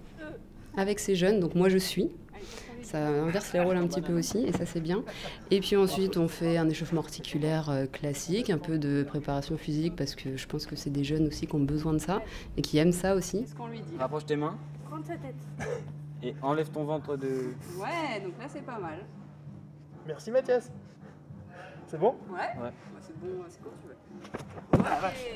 avec 0.76 0.98
ces 0.98 1.14
jeunes. 1.14 1.40
Donc 1.40 1.54
moi 1.54 1.70
je 1.70 1.78
suis 1.78 2.10
ça 2.84 2.98
inverse 3.06 3.52
les 3.52 3.60
rôles 3.60 3.76
un 3.76 3.86
petit 3.86 4.00
peu 4.00 4.16
aussi, 4.16 4.44
et 4.44 4.52
ça 4.52 4.66
c'est 4.66 4.80
bien. 4.80 5.02
Et 5.50 5.60
puis 5.60 5.76
ensuite, 5.76 6.16
on 6.16 6.28
fait 6.28 6.56
un 6.56 6.68
échauffement 6.68 7.00
articulaire 7.00 7.70
euh, 7.70 7.86
classique, 7.86 8.50
un 8.50 8.58
peu 8.58 8.78
de 8.78 9.02
préparation 9.02 9.56
physique, 9.56 9.96
parce 9.96 10.14
que 10.14 10.36
je 10.36 10.46
pense 10.46 10.66
que 10.66 10.76
c'est 10.76 10.90
des 10.90 11.04
jeunes 11.04 11.26
aussi 11.26 11.46
qui 11.46 11.54
ont 11.54 11.60
besoin 11.60 11.92
de 11.92 11.98
ça, 11.98 12.22
et 12.56 12.62
qui 12.62 12.78
aiment 12.78 12.92
ça 12.92 13.14
aussi. 13.14 13.46
Rapproche 13.98 14.26
tes 14.26 14.36
mains. 14.36 14.56
Prends 14.88 15.00
ta 15.00 15.16
tête. 15.16 15.34
Et 16.22 16.34
enlève 16.42 16.70
ton 16.70 16.84
ventre 16.84 17.16
de... 17.16 17.54
Ouais, 17.78 18.20
donc 18.22 18.38
là 18.38 18.46
c'est 18.48 18.64
pas 18.64 18.78
mal. 18.78 19.04
Merci 20.06 20.30
Mathias. 20.30 20.70
C'est 21.88 21.98
bon? 21.98 22.14
Ouais. 22.30 22.62
ouais. 22.62 22.70
C'est 23.00 23.18
bon, 23.18 23.42
c'est 23.48 23.60
quand 23.62 23.70
tu 23.80 23.88
veux. 23.88 24.71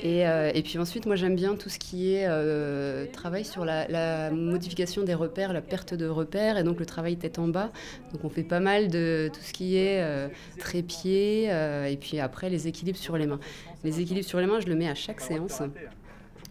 Et, 0.03 0.27
euh, 0.27 0.51
et, 0.55 0.63
puis 0.63 0.79
ensuite, 0.79 1.07
moi 1.07 1.17
j'aime 1.17 1.35
bien 1.35 1.57
tout 1.57 1.69
ce 1.69 1.79
qui 1.79 2.15
est 2.15 2.27
euh, 2.29 3.07
travail 3.13 3.45
sur 3.45 3.65
la, 3.65 4.31
modification 4.31 5.03
des 5.03 5.15
repères, 5.15 5.53
la 5.53 5.61
perte 5.61 5.95
de 5.95 6.07
repères, 6.07 6.59
et 6.59 6.65
donc 6.65 6.79
le 6.79 6.87
travail 6.87 7.17
tête 7.17 7.39
en 7.39 7.49
bas. 7.49 7.71
Donc 8.13 8.25
on 8.25 8.29
fait 8.29 8.43
pas 8.43 8.61
mal 8.61 8.89
de 8.89 9.31
tout 9.33 9.41
ce 9.41 9.53
qui 9.53 9.77
est 9.77 10.03
euh, 10.03 10.29
trépied, 10.59 11.45
et 11.45 11.97
puis 12.01 12.21
après 12.21 12.51
les 12.51 12.69
équilibres 12.69 12.99
sur 12.99 13.17
les 13.17 13.27
mains. 13.27 13.41
Les 13.85 14.01
équilibres 14.01 14.27
sur 14.27 14.41
les 14.41 14.47
mains, 14.47 14.61
je 14.61 14.67
le 14.67 14.75
mets 14.75 14.89
à 14.89 14.95
chaque 14.95 15.21
séance, 15.21 15.63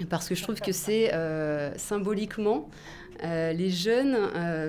parce 0.10 0.28
que 0.28 0.36
je 0.36 0.44
trouve 0.44 0.60
que 0.60 0.72
c'est 0.72 1.12
symboliquement, 1.78 2.70
les 3.22 3.70
jeunes 3.70 4.18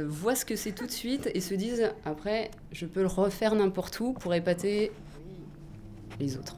voient 0.06 0.37
ce 0.37 0.45
que 0.45 0.56
c'est 0.56 0.73
tout 0.73 0.87
de 0.87 0.92
suite 0.92 1.30
et 1.35 1.40
se 1.40 1.54
disent 1.54 1.90
après, 2.04 2.50
je 2.73 2.87
peux 2.87 3.00
le 3.00 3.09
refaire 3.09 3.54
n'importe 3.54 3.99
où 4.00 4.12
pour 4.12 4.35
épater 4.35 4.92
les 6.21 6.37
autres. 6.37 6.56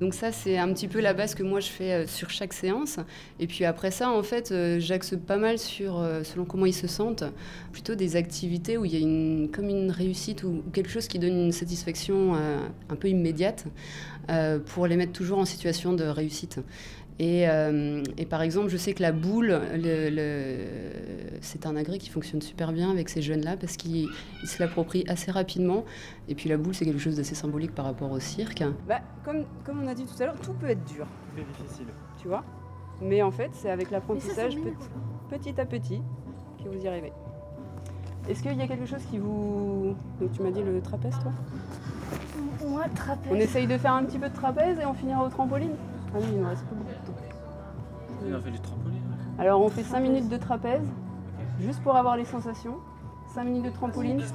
Donc 0.00 0.14
ça, 0.14 0.32
c'est 0.32 0.58
un 0.58 0.72
petit 0.72 0.88
peu 0.88 1.00
la 1.00 1.12
base 1.12 1.34
que 1.34 1.42
moi 1.42 1.60
je 1.60 1.68
fais 1.68 1.92
euh, 1.92 2.06
sur 2.06 2.30
chaque 2.30 2.52
séance. 2.52 2.98
Et 3.40 3.46
puis 3.46 3.64
après 3.64 3.90
ça, 3.90 4.10
en 4.10 4.22
fait, 4.22 4.52
euh, 4.52 4.78
j'axe 4.78 5.14
pas 5.26 5.36
mal 5.36 5.58
sur, 5.58 5.98
euh, 5.98 6.22
selon 6.24 6.44
comment 6.44 6.66
ils 6.66 6.74
se 6.74 6.86
sentent, 6.86 7.24
plutôt 7.72 7.94
des 7.94 8.16
activités 8.16 8.76
où 8.78 8.84
il 8.84 8.92
y 8.92 8.96
a 8.96 9.00
une, 9.00 9.50
comme 9.50 9.68
une 9.68 9.90
réussite 9.90 10.44
ou, 10.44 10.62
quelque 10.72 10.90
chose 10.90 11.08
qui 11.08 11.18
donne 11.18 11.36
une 11.36 11.52
satisfaction 11.52 12.34
un 12.34 12.96
peu 12.96 13.08
immédiate 13.08 13.64
pour 14.66 14.86
les 14.86 14.96
mettre 14.96 15.12
toujours 15.12 15.38
en 15.38 15.44
situation 15.44 15.94
de 15.94 16.04
réussite. 16.04 16.60
Et, 17.20 17.48
euh, 17.48 18.02
et 18.16 18.26
par 18.26 18.42
exemple, 18.42 18.68
je 18.68 18.76
sais 18.76 18.92
que 18.92 19.02
la 19.02 19.10
boule, 19.10 19.60
le- 19.74 20.08
le- 20.08 21.38
c'est 21.40 21.66
un 21.66 21.74
agrès 21.74 21.98
qui 21.98 22.10
fonctionne 22.10 22.40
super 22.40 22.72
bien 22.72 22.90
avec 22.92 23.08
ces 23.08 23.22
jeunes-là 23.22 23.56
parce 23.56 23.76
qu'ils 23.76 24.08
ils 24.42 24.48
se 24.48 24.62
l'approprient 24.62 25.04
assez 25.08 25.32
rapidement. 25.32 25.84
Et 26.28 26.36
puis 26.36 26.48
la 26.48 26.56
boule, 26.56 26.74
c'est 26.74 26.84
quelque 26.84 27.00
chose 27.00 27.16
d'assez 27.16 27.34
symbolique 27.34 27.74
par 27.74 27.86
rapport 27.86 28.12
au 28.12 28.20
cirque. 28.20 28.62
Bah, 28.86 29.00
comme, 29.24 29.44
comme 29.64 29.82
on 29.82 29.88
a 29.88 29.94
dit 29.94 30.04
tout 30.04 30.22
à 30.22 30.26
l'heure, 30.26 30.38
tout 30.40 30.52
peut 30.54 30.70
être 30.70 30.84
dur, 30.84 31.06
Tout 31.34 31.40
est 31.40 31.44
difficile. 31.64 31.86
tu 32.22 32.28
vois? 32.28 32.44
Mais 33.02 33.20
en 33.22 33.30
fait, 33.32 33.50
c'est 33.52 33.70
avec 33.70 33.90
l'apprentissage 33.90 34.54
petit, 34.56 34.88
petit 35.52 35.60
à 35.60 35.66
petit 35.66 36.00
que 36.62 36.68
vous 36.68 36.80
y 36.84 36.86
arrivez. 36.88 37.12
Est-ce 38.28 38.42
qu'il 38.42 38.56
y 38.56 38.62
a 38.62 38.66
quelque 38.68 38.86
chose 38.86 39.02
qui 39.10 39.18
vous... 39.18 39.94
Donc 40.20 40.32
tu 40.32 40.42
m'as 40.42 40.50
dit 40.50 40.62
le 40.62 40.80
trapèze, 40.80 41.14
toi? 41.22 41.32
Moi, 42.68 42.84
trapèze. 42.94 43.32
On 43.32 43.36
essaye 43.36 43.66
de 43.66 43.76
faire 43.78 43.94
un 43.94 44.04
petit 44.04 44.18
peu 44.18 44.28
de 44.28 44.34
trapèze 44.34 44.78
et 44.78 44.84
on 44.84 44.94
finira 44.94 45.24
au 45.24 45.28
trampoline 45.28 45.72
Ah 46.14 46.18
oui, 46.20 46.26
il 46.32 46.40
nous 46.40 46.48
reste 46.48 46.64
pas 46.64 46.74
beaucoup 46.74 46.90
de 46.90 47.06
temps. 47.06 48.28
On 48.30 48.34
a 48.34 48.40
fait 48.40 48.50
du 48.50 48.60
trampoline. 48.60 49.02
Alors 49.38 49.60
on 49.62 49.68
fait 49.68 49.82
5 49.84 50.00
minutes 50.00 50.28
de 50.28 50.36
trapèze, 50.36 50.86
juste 51.60 51.80
pour 51.82 51.96
avoir 51.96 52.16
les 52.16 52.24
sensations. 52.24 52.76
5 53.34 53.44
minutes 53.44 53.64
de 53.66 53.70
trampoline 53.70 54.20
se 54.20 54.32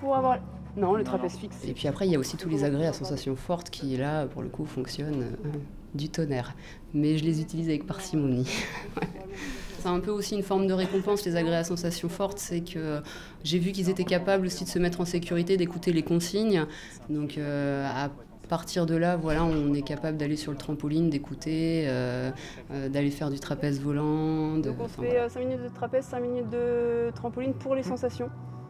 pour 0.00 0.14
avoir... 0.16 0.38
Non, 0.76 0.92
le 0.92 0.98
Non, 0.98 1.04
trapèze 1.04 1.34
non. 1.34 1.40
fixe. 1.40 1.64
Et 1.64 1.72
puis 1.72 1.88
après, 1.88 2.06
il 2.06 2.12
y 2.12 2.16
a 2.16 2.18
aussi 2.18 2.36
tous 2.36 2.48
les 2.48 2.64
agrès 2.64 2.86
à 2.86 2.92
sensations 2.92 3.36
fortes 3.36 3.70
qui, 3.70 3.96
là, 3.96 4.26
pour 4.26 4.42
le 4.42 4.48
coup, 4.48 4.64
fonctionnent 4.64 5.22
euh, 5.22 5.48
du 5.94 6.08
tonnerre. 6.08 6.54
Mais 6.92 7.16
je 7.16 7.24
les 7.24 7.40
utilise 7.40 7.68
avec 7.68 7.86
parcimonie. 7.86 8.48
C'est 9.78 9.88
un 9.88 10.00
peu 10.00 10.10
aussi 10.10 10.34
une 10.34 10.42
forme 10.42 10.66
de 10.66 10.72
récompense, 10.72 11.24
les 11.26 11.36
agrès 11.36 11.56
à 11.56 11.64
sensations 11.64 12.08
fortes. 12.08 12.38
C'est 12.38 12.62
que 12.62 13.02
j'ai 13.44 13.58
vu 13.58 13.70
qu'ils 13.72 13.90
étaient 13.90 14.04
capables 14.04 14.46
aussi 14.46 14.64
de 14.64 14.68
se 14.68 14.78
mettre 14.78 15.00
en 15.00 15.04
sécurité, 15.04 15.56
d'écouter 15.56 15.92
les 15.92 16.02
consignes. 16.02 16.66
Donc 17.10 17.36
euh, 17.38 17.86
à 17.86 18.10
partir 18.48 18.86
de 18.86 18.94
là, 18.96 19.16
voilà, 19.16 19.44
on 19.44 19.72
est 19.74 19.82
capable 19.82 20.16
d'aller 20.16 20.36
sur 20.36 20.52
le 20.52 20.58
trampoline, 20.58 21.10
d'écouter, 21.10 21.84
euh, 21.86 22.30
euh, 22.72 22.88
d'aller 22.88 23.10
faire 23.10 23.30
du 23.30 23.38
trapèze 23.40 23.80
volant. 23.80 24.56
de- 24.56 24.62
Donc 24.70 24.76
on 24.80 24.84
enfin, 24.84 25.02
fait 25.02 25.28
5 25.28 25.40
minutes 25.40 25.62
de 25.62 25.68
trapèze, 25.68 26.04
5 26.04 26.20
minutes 26.20 26.50
de 26.50 27.10
trampoline 27.14 27.54
pour 27.54 27.74
les 27.74 27.82
sensations, 27.82 28.28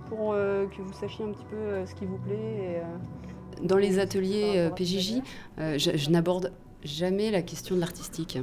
pour 0.09 0.33
euh, 0.33 0.67
que 0.67 0.83
vous 0.83 0.93
sachiez 0.93 1.25
un 1.25 1.33
petit 1.33 1.45
peu 1.51 1.57
euh, 1.57 1.87
ce 1.87 1.95
qui 1.95 2.05
vous 2.07 2.19
plaît. 2.19 2.35
et, 2.35 2.77
euh, 2.79 2.83
Dans 3.67 3.77
les 3.77 3.99
ateliers 3.99 4.55
euh, 4.57 4.71
PJJ, 4.71 5.23
euh, 5.59 5.79
je, 5.79 5.97
je 5.97 6.11
n'aborde 6.11 6.53
jamais 6.85 7.31
la 7.31 7.43
question 7.43 7.75
de 7.75 7.81
l'artistique. 7.81 8.39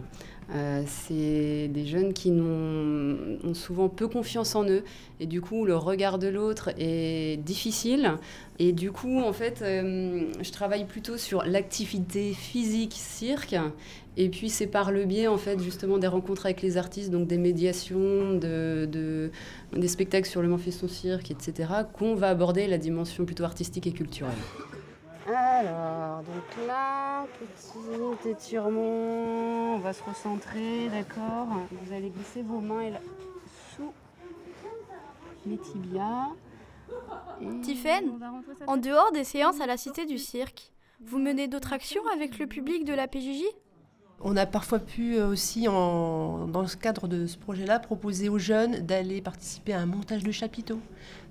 Euh, 0.53 0.83
c'est 0.85 1.69
des 1.69 1.85
jeunes 1.85 2.11
qui 2.11 2.29
ont 2.31 3.53
souvent 3.53 3.87
peu 3.87 4.09
confiance 4.09 4.53
en 4.55 4.65
eux 4.67 4.83
et 5.21 5.25
du 5.25 5.39
coup 5.39 5.63
le 5.63 5.77
regard 5.77 6.19
de 6.19 6.27
l'autre 6.27 6.71
est 6.77 7.37
difficile 7.41 8.11
et 8.59 8.73
du 8.73 8.91
coup 8.91 9.21
en 9.21 9.31
fait 9.31 9.61
euh, 9.61 10.25
je 10.41 10.51
travaille 10.51 10.83
plutôt 10.83 11.15
sur 11.15 11.43
l'activité 11.45 12.33
physique 12.33 12.95
cirque 12.97 13.55
et 14.17 14.27
puis 14.27 14.49
c'est 14.49 14.67
par 14.67 14.91
le 14.91 15.05
biais 15.05 15.27
en 15.27 15.37
fait 15.37 15.57
justement 15.61 15.97
des 15.99 16.07
rencontres 16.07 16.47
avec 16.47 16.61
les 16.61 16.75
artistes 16.75 17.11
donc 17.11 17.27
des 17.27 17.37
médiations 17.37 18.33
de, 18.33 18.85
de- 18.91 19.31
des 19.77 19.87
spectacles 19.87 20.27
sur 20.27 20.41
le 20.41 20.49
Manfeston 20.49 20.89
cirque 20.89 21.31
etc 21.31 21.69
qu'on 21.93 22.13
va 22.15 22.27
aborder 22.27 22.67
la 22.67 22.77
dimension 22.77 23.23
plutôt 23.23 23.45
artistique 23.45 23.87
et 23.87 23.93
culturelle. 23.93 24.33
Alors, 25.27 26.23
donc 26.23 26.67
là, 26.67 27.25
petit 27.39 28.29
étirement, 28.29 29.75
on 29.75 29.79
va 29.79 29.93
se 29.93 30.03
recentrer, 30.03 30.89
d'accord. 30.89 31.47
Vous 31.71 31.93
allez 31.93 32.09
glisser 32.09 32.41
vos 32.41 32.59
mains 32.59 32.81
et 32.81 32.89
là, 32.91 32.99
sous 33.75 33.93
les 35.45 35.57
tibias. 35.57 36.29
Tiffaine, 37.61 38.19
En 38.67 38.77
dehors 38.77 39.11
des 39.11 39.23
séances 39.23 39.61
à 39.61 39.67
la 39.67 39.77
Cité 39.77 40.05
du 40.05 40.17
Cirque, 40.17 40.71
vous 40.99 41.19
menez 41.19 41.47
d'autres 41.47 41.73
actions 41.73 42.05
avec 42.13 42.37
le 42.37 42.47
public 42.47 42.83
de 42.83 42.93
la 42.93 43.07
PJJ 43.07 43.43
On 44.23 44.37
a 44.37 44.45
parfois 44.45 44.77
pu 44.79 45.15
euh, 45.15 45.27
aussi, 45.29 45.67
en- 45.67 46.45
dans 46.47 46.61
le 46.61 46.67
cadre 46.67 47.07
de 47.07 47.25
ce 47.25 47.37
projet-là, 47.37 47.79
proposer 47.79 48.29
aux 48.29 48.37
jeunes 48.37 48.79
d'aller 48.85 49.19
participer 49.21 49.73
à 49.73 49.79
un 49.81 49.87
montage 49.87 50.23
de 50.23 50.31
chapiteaux, 50.31 50.79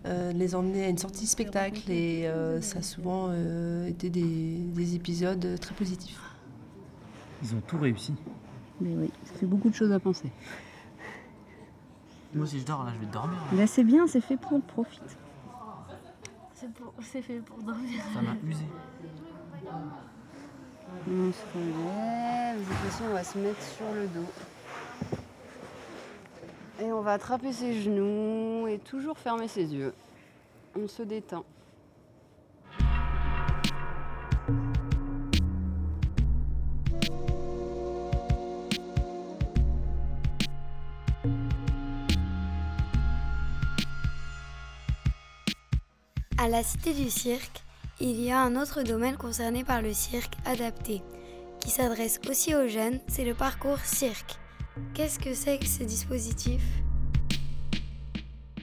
euh, 0.06 0.32
de 0.32 0.38
les 0.38 0.54
emmener 0.56 0.84
à 0.86 0.88
une 0.88 0.98
sortie 0.98 1.26
spectacle, 1.26 1.88
et 1.90 2.26
euh, 2.26 2.60
ça 2.60 2.80
a 2.80 2.82
souvent 2.82 3.28
euh, 3.30 3.86
été 3.86 4.10
des, 4.10 4.56
des 4.74 4.94
épisodes 4.96 5.58
très 5.60 5.74
positifs. 5.74 6.20
Ils 7.44 7.54
ont 7.54 7.60
tout 7.66 7.78
réussi. 7.78 8.12
Mais 8.80 8.94
oui, 8.96 9.10
ça 9.24 9.34
fait 9.34 9.46
beaucoup 9.46 9.70
de 9.70 9.74
choses 9.74 9.92
à 9.92 10.00
penser. 10.00 10.30
Moi, 12.34 12.46
si 12.46 12.58
je 12.60 12.66
dors 12.66 12.84
là, 12.84 12.90
je 12.94 13.04
vais 13.06 13.12
dormir. 13.12 13.38
Là, 13.56 13.66
c'est 13.66 13.84
bien, 13.84 14.06
c'est 14.08 14.20
fait 14.20 14.36
pour, 14.36 14.60
profite. 14.62 15.02
C'est 16.54 16.70
pour- 16.72 16.92
c'est 17.02 17.22
fait 17.22 17.38
pour 17.38 17.58
dormir. 17.62 18.00
Ça 18.14 18.20
m'a 18.20 18.34
usé. 18.48 18.64
On 21.08 21.32
se 21.32 21.44
relève, 21.54 22.62
fois-ci, 22.64 23.02
on 23.08 23.12
va 23.12 23.24
se 23.24 23.38
mettre 23.38 23.62
sur 23.62 23.92
le 23.92 24.06
dos. 24.08 24.26
Et 26.80 26.92
on 26.92 27.00
va 27.00 27.12
attraper 27.12 27.52
ses 27.52 27.80
genoux 27.80 28.66
et 28.68 28.78
toujours 28.78 29.18
fermer 29.18 29.48
ses 29.48 29.74
yeux. 29.74 29.94
On 30.76 30.88
se 30.88 31.02
détend. 31.02 31.44
À 46.38 46.48
la 46.48 46.62
Cité 46.62 46.94
du 46.94 47.10
Cirque, 47.10 47.62
il 48.00 48.20
y 48.20 48.30
a 48.30 48.40
un 48.40 48.56
autre 48.56 48.82
domaine 48.82 49.16
concerné 49.16 49.62
par 49.62 49.82
le 49.82 49.92
cirque 49.92 50.34
adapté, 50.46 51.02
qui 51.60 51.70
s'adresse 51.70 52.18
aussi 52.28 52.54
aux 52.54 52.66
jeunes, 52.66 52.98
c'est 53.08 53.24
le 53.24 53.34
parcours 53.34 53.78
cirque. 53.80 54.38
Qu'est-ce 54.94 55.18
que 55.18 55.34
c'est 55.34 55.58
que 55.58 55.66
ce 55.66 55.84
dispositif? 55.84 56.62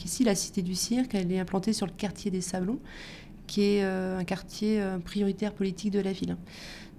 Ici, 0.04 0.24
la 0.24 0.34
Cité 0.34 0.62
du 0.64 0.74
Cirque, 0.74 1.14
elle 1.14 1.32
est 1.32 1.40
implantée 1.40 1.74
sur 1.74 1.86
le 1.86 1.92
quartier 1.92 2.32
des 2.32 2.42
Sablons, 2.42 2.80
qui 3.46 3.62
est 3.62 3.84
euh, 3.84 4.18
un 4.18 4.24
quartier 4.24 4.82
euh, 4.82 4.98
prioritaire 4.98 5.54
politique 5.54 5.92
de 5.92 6.00
la 6.00 6.14
ville. 6.14 6.38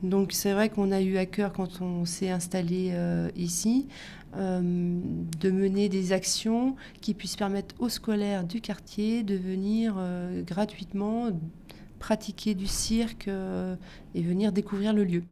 Donc 0.04 0.32
c'est 0.32 0.52
vrai 0.52 0.68
qu'on 0.68 0.92
a 0.92 1.00
eu 1.00 1.16
à 1.16 1.26
cœur, 1.26 1.52
quand 1.52 1.80
on 1.80 2.04
s'est 2.04 2.30
installé 2.30 2.90
euh, 2.92 3.30
ici, 3.36 3.88
de 4.36 5.50
mener 5.50 5.88
des 5.88 6.12
actions 6.12 6.76
qui 7.00 7.14
puissent 7.14 7.34
permettre 7.34 7.74
aux 7.78 7.88
scolaires 7.88 8.44
du 8.44 8.60
quartier 8.60 9.22
de 9.22 9.34
venir 9.34 9.96
gratuitement 10.46 11.30
pratiquer 11.98 12.54
du 12.54 12.66
cirque 12.66 13.28
euh, 13.28 13.76
et 14.14 14.22
venir 14.22 14.52
découvrir 14.52 14.92
le 14.92 15.04
lieu. 15.04 15.24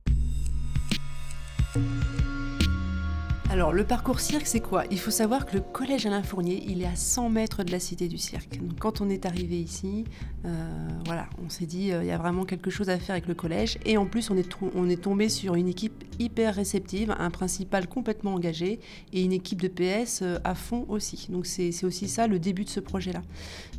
Alors, 3.49 3.73
le 3.73 3.85
parcours 3.85 4.19
cirque, 4.19 4.47
c'est 4.47 4.61
quoi? 4.61 4.85
Il 4.91 4.99
faut 4.99 5.13
savoir 5.13 5.47
que 5.47 5.55
le 5.55 5.61
collège 5.61 6.05
Alain 6.05 6.25
Fournier, 6.25 6.65
il 6.67 6.83
est 6.83 6.87
à 6.87 6.97
100 6.97 7.31
mètres 7.31 7.63
de 7.63 7.71
la 7.71 7.79
cité 7.79 8.09
du 8.09 8.19
cirque. 8.19 8.59
Quand 8.81 9.01
on 9.01 9.09
est 9.09 9.25
arrivé 9.25 9.57
ici, 9.57 10.05
euh, 10.45 10.89
voilà, 11.05 11.29
on 11.45 11.49
s'est 11.49 11.65
dit, 11.65 11.93
euh, 11.93 12.03
il 12.03 12.09
y 12.09 12.11
a 12.11 12.19
vraiment 12.19 12.45
quelque 12.45 12.71
chose 12.71 12.91
à 12.91 12.99
faire 12.99 13.15
avec 13.15 13.29
le 13.29 13.35
collège. 13.35 13.79
Et 13.85 13.97
en 13.99 14.07
plus, 14.07 14.31
on 14.31 14.37
est, 14.37 15.01
tombé 15.01 15.29
sur 15.29 15.55
une 15.55 15.69
équipe 15.69 16.05
hyper 16.19 16.57
réceptive, 16.57 17.15
un 17.19 17.31
principal 17.31 17.87
complètement 17.87 18.35
engagé 18.35 18.81
et 19.13 19.23
une 19.23 19.33
équipe 19.33 19.63
de 19.63 19.69
PS 19.69 20.23
euh, 20.23 20.39
à 20.43 20.57
fond 20.57 20.85
aussi. 20.89 21.29
Donc, 21.31 21.47
c'est 21.47 21.85
aussi 21.85 22.09
ça 22.09 22.27
le 22.27 22.41
début 22.41 22.65
de 22.65 22.71
ce 22.71 22.81
projet-là. 22.81 23.23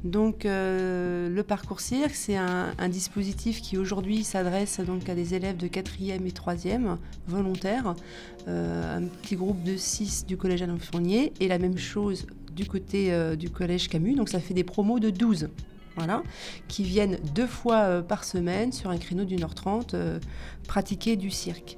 Donc, 0.06 0.44
le 0.46 1.42
parcours 1.42 1.82
cirque, 1.82 2.16
c'est 2.16 2.38
un, 2.38 2.72
dispositif 2.90 3.62
qui 3.62 3.78
aujourd'hui 3.78 4.24
s'adresse 4.24 4.80
donc 4.80 5.10
à 5.10 5.16
des 5.16 5.34
élèves 5.34 5.58
de 5.58 5.68
4e 5.68 6.26
et 6.26 6.32
3e 6.32 6.98
volontaires 7.28 7.96
un 8.48 9.02
petit 9.04 9.36
groupe 9.36 9.57
de 9.64 9.76
6 9.78 10.26
du 10.26 10.38
collège 10.38 10.62
Alain 10.62 10.78
Fournier 10.78 11.34
et 11.40 11.48
la 11.48 11.60
même 11.60 11.78
chose 11.78 12.26
du 12.58 12.66
côté 12.66 13.14
euh, 13.14 13.36
du 13.36 13.50
collège 13.50 13.88
Camus. 13.88 14.16
Donc 14.16 14.30
ça 14.30 14.40
fait 14.40 14.54
des 14.54 14.64
promos 14.64 15.00
de 15.00 15.10
12. 15.10 15.50
Voilà, 15.96 16.22
qui 16.68 16.84
viennent 16.84 17.18
deux 17.34 17.48
fois 17.48 17.78
euh, 17.78 18.02
par 18.04 18.24
semaine 18.24 18.72
sur 18.72 18.92
un 18.92 18.98
créneau 18.98 19.26
d'une 19.26 19.44
heure 19.44 19.56
trente 19.56 19.96
euh, 19.96 20.20
pratiquer 20.68 21.16
du 21.16 21.32
cirque. 21.32 21.78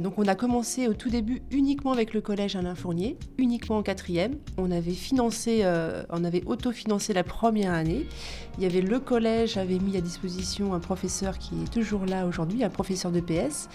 Donc 0.00 0.14
on 0.16 0.26
a 0.26 0.34
commencé 0.34 0.88
au 0.88 0.94
tout 0.94 1.10
début 1.10 1.42
uniquement 1.50 1.92
avec 1.92 2.14
le 2.14 2.22
collège 2.22 2.56
Alain 2.56 2.74
Fournier, 2.74 3.18
uniquement 3.36 3.76
en 3.76 3.82
quatrième. 3.82 4.36
On 4.56 4.70
avait 4.70 4.94
financé, 4.94 5.70
on 6.08 6.24
avait 6.24 6.42
autofinancé 6.46 7.12
la 7.12 7.22
première 7.22 7.74
année. 7.74 8.06
Il 8.56 8.64
y 8.64 8.66
avait 8.66 8.80
le 8.80 8.98
collège 9.00 9.58
avait 9.58 9.78
mis 9.78 9.94
à 9.98 10.00
disposition 10.00 10.72
un 10.72 10.80
professeur 10.80 11.36
qui 11.36 11.56
est 11.62 11.70
toujours 11.70 12.06
là 12.06 12.26
aujourd'hui, 12.26 12.64
un 12.64 12.70
professeur 12.70 13.12
de 13.12 13.20
PS, 13.20 13.68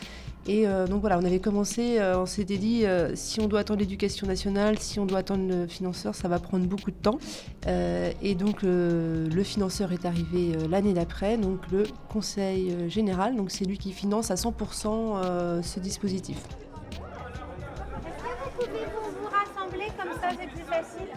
Et 0.48 0.68
euh, 0.68 0.88
donc 0.88 1.02
voilà, 1.02 1.20
on 1.20 1.24
avait 1.24 1.40
commencé, 1.40 2.00
euh, 2.00 2.20
on 2.20 2.26
s'était 2.26 2.58
dit, 2.58 2.86
euh, 2.86 3.16
si 3.16 3.40
on 3.40 3.48
doit 3.48 3.60
attendre 3.60 3.80
l'éducation 3.80 4.26
nationale, 4.26 4.80
si 4.80 5.00
on 5.00 5.06
doit 5.06 5.20
attendre 5.20 5.48
le 5.48 5.68
financeur, 5.68 6.16
ça 6.16 6.28
va 6.28 6.40
prendre 6.40 6.66
beaucoup 6.66 6.90
de 6.90 6.96
temps. 6.96 7.20
et 7.68 8.36
donc 8.36 8.64
le 8.64 9.44
financeur 9.44 9.92
est 9.92 10.06
arrivé 10.06 10.58
l'année 10.70 10.94
d'après, 10.94 11.38
donc 11.38 11.60
le 11.72 11.84
Conseil 12.10 12.90
général, 12.90 13.36
donc 13.36 13.52
c'est 13.52 13.66
lui 13.66 13.78
qui 13.78 13.92
finance 13.92 14.32
à 14.32 14.36
100% 14.36 15.62
ce 15.62 15.80
dispositif. 15.80 16.38
Est-ce 16.38 16.98
que 16.98 18.30
vous 18.44 18.50
pouvez 18.58 18.86
vous, 18.86 19.28
rassembler 19.30 19.88
comme 19.98 20.14
ça, 20.20 20.30
c'est 20.32 20.48
plus 20.48 20.64
facile? 20.64 21.10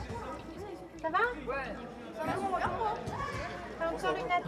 Ça 1.01 1.09
va 1.11 1.19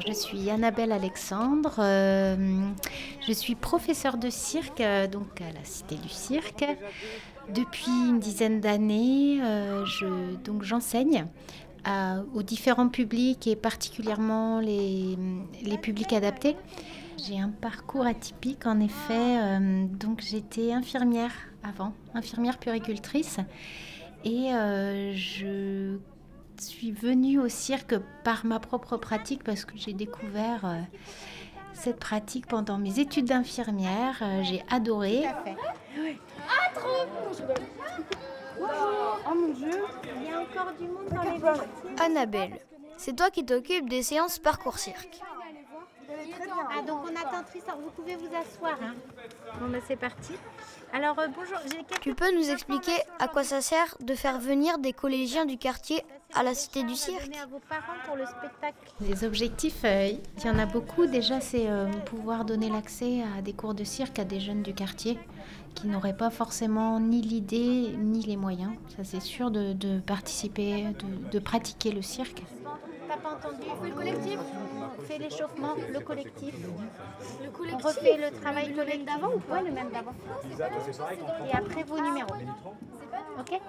je 0.06 0.12
suis 0.12 0.50
Annabelle 0.50 0.92
Alexandre, 0.92 1.76
euh, 1.78 2.68
je 3.26 3.32
suis 3.32 3.54
professeure 3.54 4.16
de 4.16 4.30
cirque 4.30 4.80
euh, 4.80 5.06
donc 5.06 5.40
à 5.40 5.52
la 5.52 5.64
Cité 5.64 5.96
du 5.96 6.08
Cirque. 6.08 6.64
Depuis 7.48 7.90
une 8.08 8.18
dizaine 8.18 8.60
d'années, 8.60 9.40
euh, 9.42 9.84
donc 10.44 10.62
j'enseigne 10.62 11.26
aux 12.34 12.42
différents 12.42 12.88
publics 12.88 13.46
et 13.46 13.54
particulièrement 13.54 14.58
les, 14.58 15.16
les 15.62 15.78
publics 15.78 16.12
adaptés. 16.12 16.56
J'ai 17.16 17.38
un 17.38 17.50
parcours 17.50 18.04
atypique 18.04 18.66
en 18.66 18.80
effet, 18.80 19.60
donc 19.92 20.20
j'étais 20.20 20.72
infirmière 20.72 21.30
avant, 21.62 21.92
infirmière 22.12 22.58
puricultrice 22.58 23.38
et 24.24 24.48
je 25.14 25.98
suis 26.60 26.92
venue 26.92 27.38
au 27.38 27.48
cirque 27.48 27.94
par 28.24 28.44
ma 28.44 28.58
propre 28.60 28.96
pratique 28.96 29.44
parce 29.44 29.64
que 29.64 29.76
j'ai 29.76 29.92
découvert 29.92 30.64
euh, 30.64 30.80
cette 31.72 31.98
pratique 31.98 32.46
pendant 32.46 32.78
mes 32.78 32.98
études 32.98 33.26
d'infirmière. 33.26 34.18
Euh, 34.22 34.42
j'ai 34.42 34.62
adoré. 34.70 35.24
Ah, 35.26 36.74
trop 36.74 37.06
Bonjour. 38.58 39.18
Oh 39.28 39.34
mon 39.34 39.52
Dieu. 39.52 39.82
Il 40.16 40.30
y 40.30 40.32
a 40.32 40.40
encore 40.40 40.72
du 40.78 40.88
monde 40.88 41.08
dans 41.10 41.22
les 41.22 42.00
Annabelle, 42.02 42.58
c'est 42.96 43.16
toi 43.16 43.30
qui 43.30 43.44
t'occupes 43.44 43.88
des 43.88 44.02
séances 44.02 44.38
parcours 44.38 44.78
cirque. 44.78 45.20
Ah, 46.76 46.82
donc 46.82 47.00
on 47.04 47.16
attend 47.16 47.42
Tristan. 47.48 47.72
Vous 47.82 47.90
pouvez 47.90 48.16
vous 48.16 48.26
asseoir. 48.26 48.78
Hein. 48.82 48.94
Bon, 49.60 49.68
ben 49.68 49.80
c'est 49.86 49.96
parti. 49.96 50.34
Alors, 50.92 51.18
euh, 51.18 51.26
bonjour. 51.28 51.58
Tu 52.00 52.14
peux 52.14 52.34
nous 52.34 52.50
expliquer 52.50 52.92
à 53.18 53.28
quoi 53.28 53.44
ça 53.44 53.60
sert 53.60 53.96
de 54.00 54.14
faire 54.14 54.38
venir 54.38 54.78
des 54.78 54.92
collégiens 54.92 55.44
du 55.44 55.58
quartier 55.58 56.02
à 56.34 56.42
la 56.42 56.54
Cité 56.54 56.82
du 56.82 56.94
Cirque 56.94 57.30
Les 59.00 59.24
objectifs, 59.24 59.84
euh, 59.84 60.12
il 60.36 60.44
y 60.44 60.50
en 60.50 60.58
a 60.58 60.66
beaucoup. 60.66 61.06
Déjà, 61.06 61.40
c'est 61.40 61.68
euh, 61.68 61.86
pouvoir 62.06 62.44
donner 62.44 62.68
l'accès 62.68 63.22
à 63.36 63.42
des 63.42 63.52
cours 63.52 63.74
de 63.74 63.84
cirque 63.84 64.18
à 64.18 64.24
des 64.24 64.40
jeunes 64.40 64.62
du 64.62 64.74
quartier 64.74 65.18
qui 65.76 65.86
n'auraient 65.86 66.16
pas 66.16 66.30
forcément 66.30 66.98
ni 66.98 67.22
l'idée 67.22 67.94
ni 67.96 68.22
les 68.22 68.36
moyens. 68.36 68.72
Ça, 68.96 69.04
c'est 69.04 69.20
sûr 69.20 69.52
de, 69.52 70.00
participer, 70.00 70.84
de, 70.84 71.30
de 71.30 71.38
pratiquer 71.38 71.92
le 71.92 72.02
cirque. 72.02 72.42
T'as 73.08 73.16
pas 73.18 73.34
entendu 73.34 73.62
le 73.84 73.90
collectif? 73.94 74.38
On 74.98 75.02
fait 75.02 75.18
l'échauffement, 75.18 75.74
le 75.92 76.00
collectif. 76.00 76.54
Le 77.44 77.50
collectif. 77.50 77.84
On 77.84 77.88
refait 77.88 78.16
le 78.16 78.36
travail 78.40 78.72
le 78.72 78.84
même 78.84 79.04
d'avant 79.04 79.32
ou 79.34 79.38
pas 79.38 79.62
le 79.62 79.70
même 79.70 79.90
d'avant? 79.90 80.14
Et 81.48 81.56
après 81.56 81.84
vos 81.84 82.00
numéros. 82.00 82.34
Ok? 83.38 83.60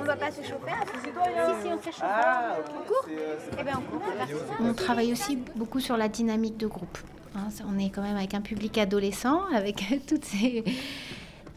On 0.00 0.04
va 0.04 0.16
pas 0.16 0.30
s'échauffer 0.30 0.72
Si, 1.04 1.10
si, 1.62 1.72
on 1.72 1.78
s'échauffe. 1.78 2.02
Ah, 2.02 2.56
on 2.68 2.88
court? 2.88 3.06
Eh 3.58 3.62
bien, 3.62 3.74
on 3.78 3.98
court. 3.98 4.02
On 4.60 4.74
travaille 4.74 5.12
aussi 5.12 5.36
beaucoup 5.54 5.80
sur 5.80 5.96
la 5.96 6.08
dynamique 6.08 6.56
de 6.56 6.66
groupe. 6.66 6.98
Hein, 7.34 7.48
on 7.68 7.78
est 7.78 7.90
quand 7.90 8.02
même 8.02 8.16
avec 8.16 8.34
un 8.34 8.40
public 8.40 8.78
adolescent, 8.78 9.42
avec 9.54 9.84
toutes 10.06 10.24
ces 10.24 10.64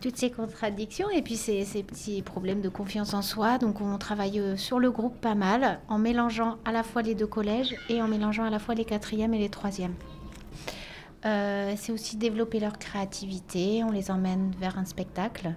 toutes 0.04 0.18
ces 0.18 0.32
contradictions 0.32 1.10
et 1.10 1.22
puis 1.22 1.38
ces, 1.38 1.64
petits 1.82 2.22
problèmes 2.22 2.60
de 2.60 2.68
confiance 2.68 3.14
en 3.14 3.22
soi. 3.22 3.58
Donc 3.58 3.80
on 3.80 3.98
travaille 3.98 4.38
euh, 4.38 4.58
sur 4.58 4.78
le 4.78 4.92
groupe 4.92 5.16
pas 5.22 5.34
mal 5.34 5.80
en 5.88 5.98
mélangeant 5.98 6.58
à 6.66 6.74
la 6.74 6.84
fois 6.84 7.02
les 7.02 7.16
deux 7.16 7.26
collèges 7.26 7.74
et 7.88 8.02
en 8.02 8.10
mélangeant 8.10 8.44
à 8.44 8.50
la 8.50 8.60
fois 8.60 8.76
les 8.76 8.84
quatrièmes 8.84 9.34
et 9.34 9.40
les 9.40 9.48
troisièmes. 9.48 9.96
Euh, 11.26 11.74
c'est 11.78 11.94
aussi 11.94 12.18
développer 12.18 12.60
leur 12.60 12.78
créativité. 12.80 13.82
On 13.86 13.92
les 13.92 14.12
emmène 14.12 14.52
vers 14.60 14.78
un 14.78 14.84
spectacle. 14.84 15.54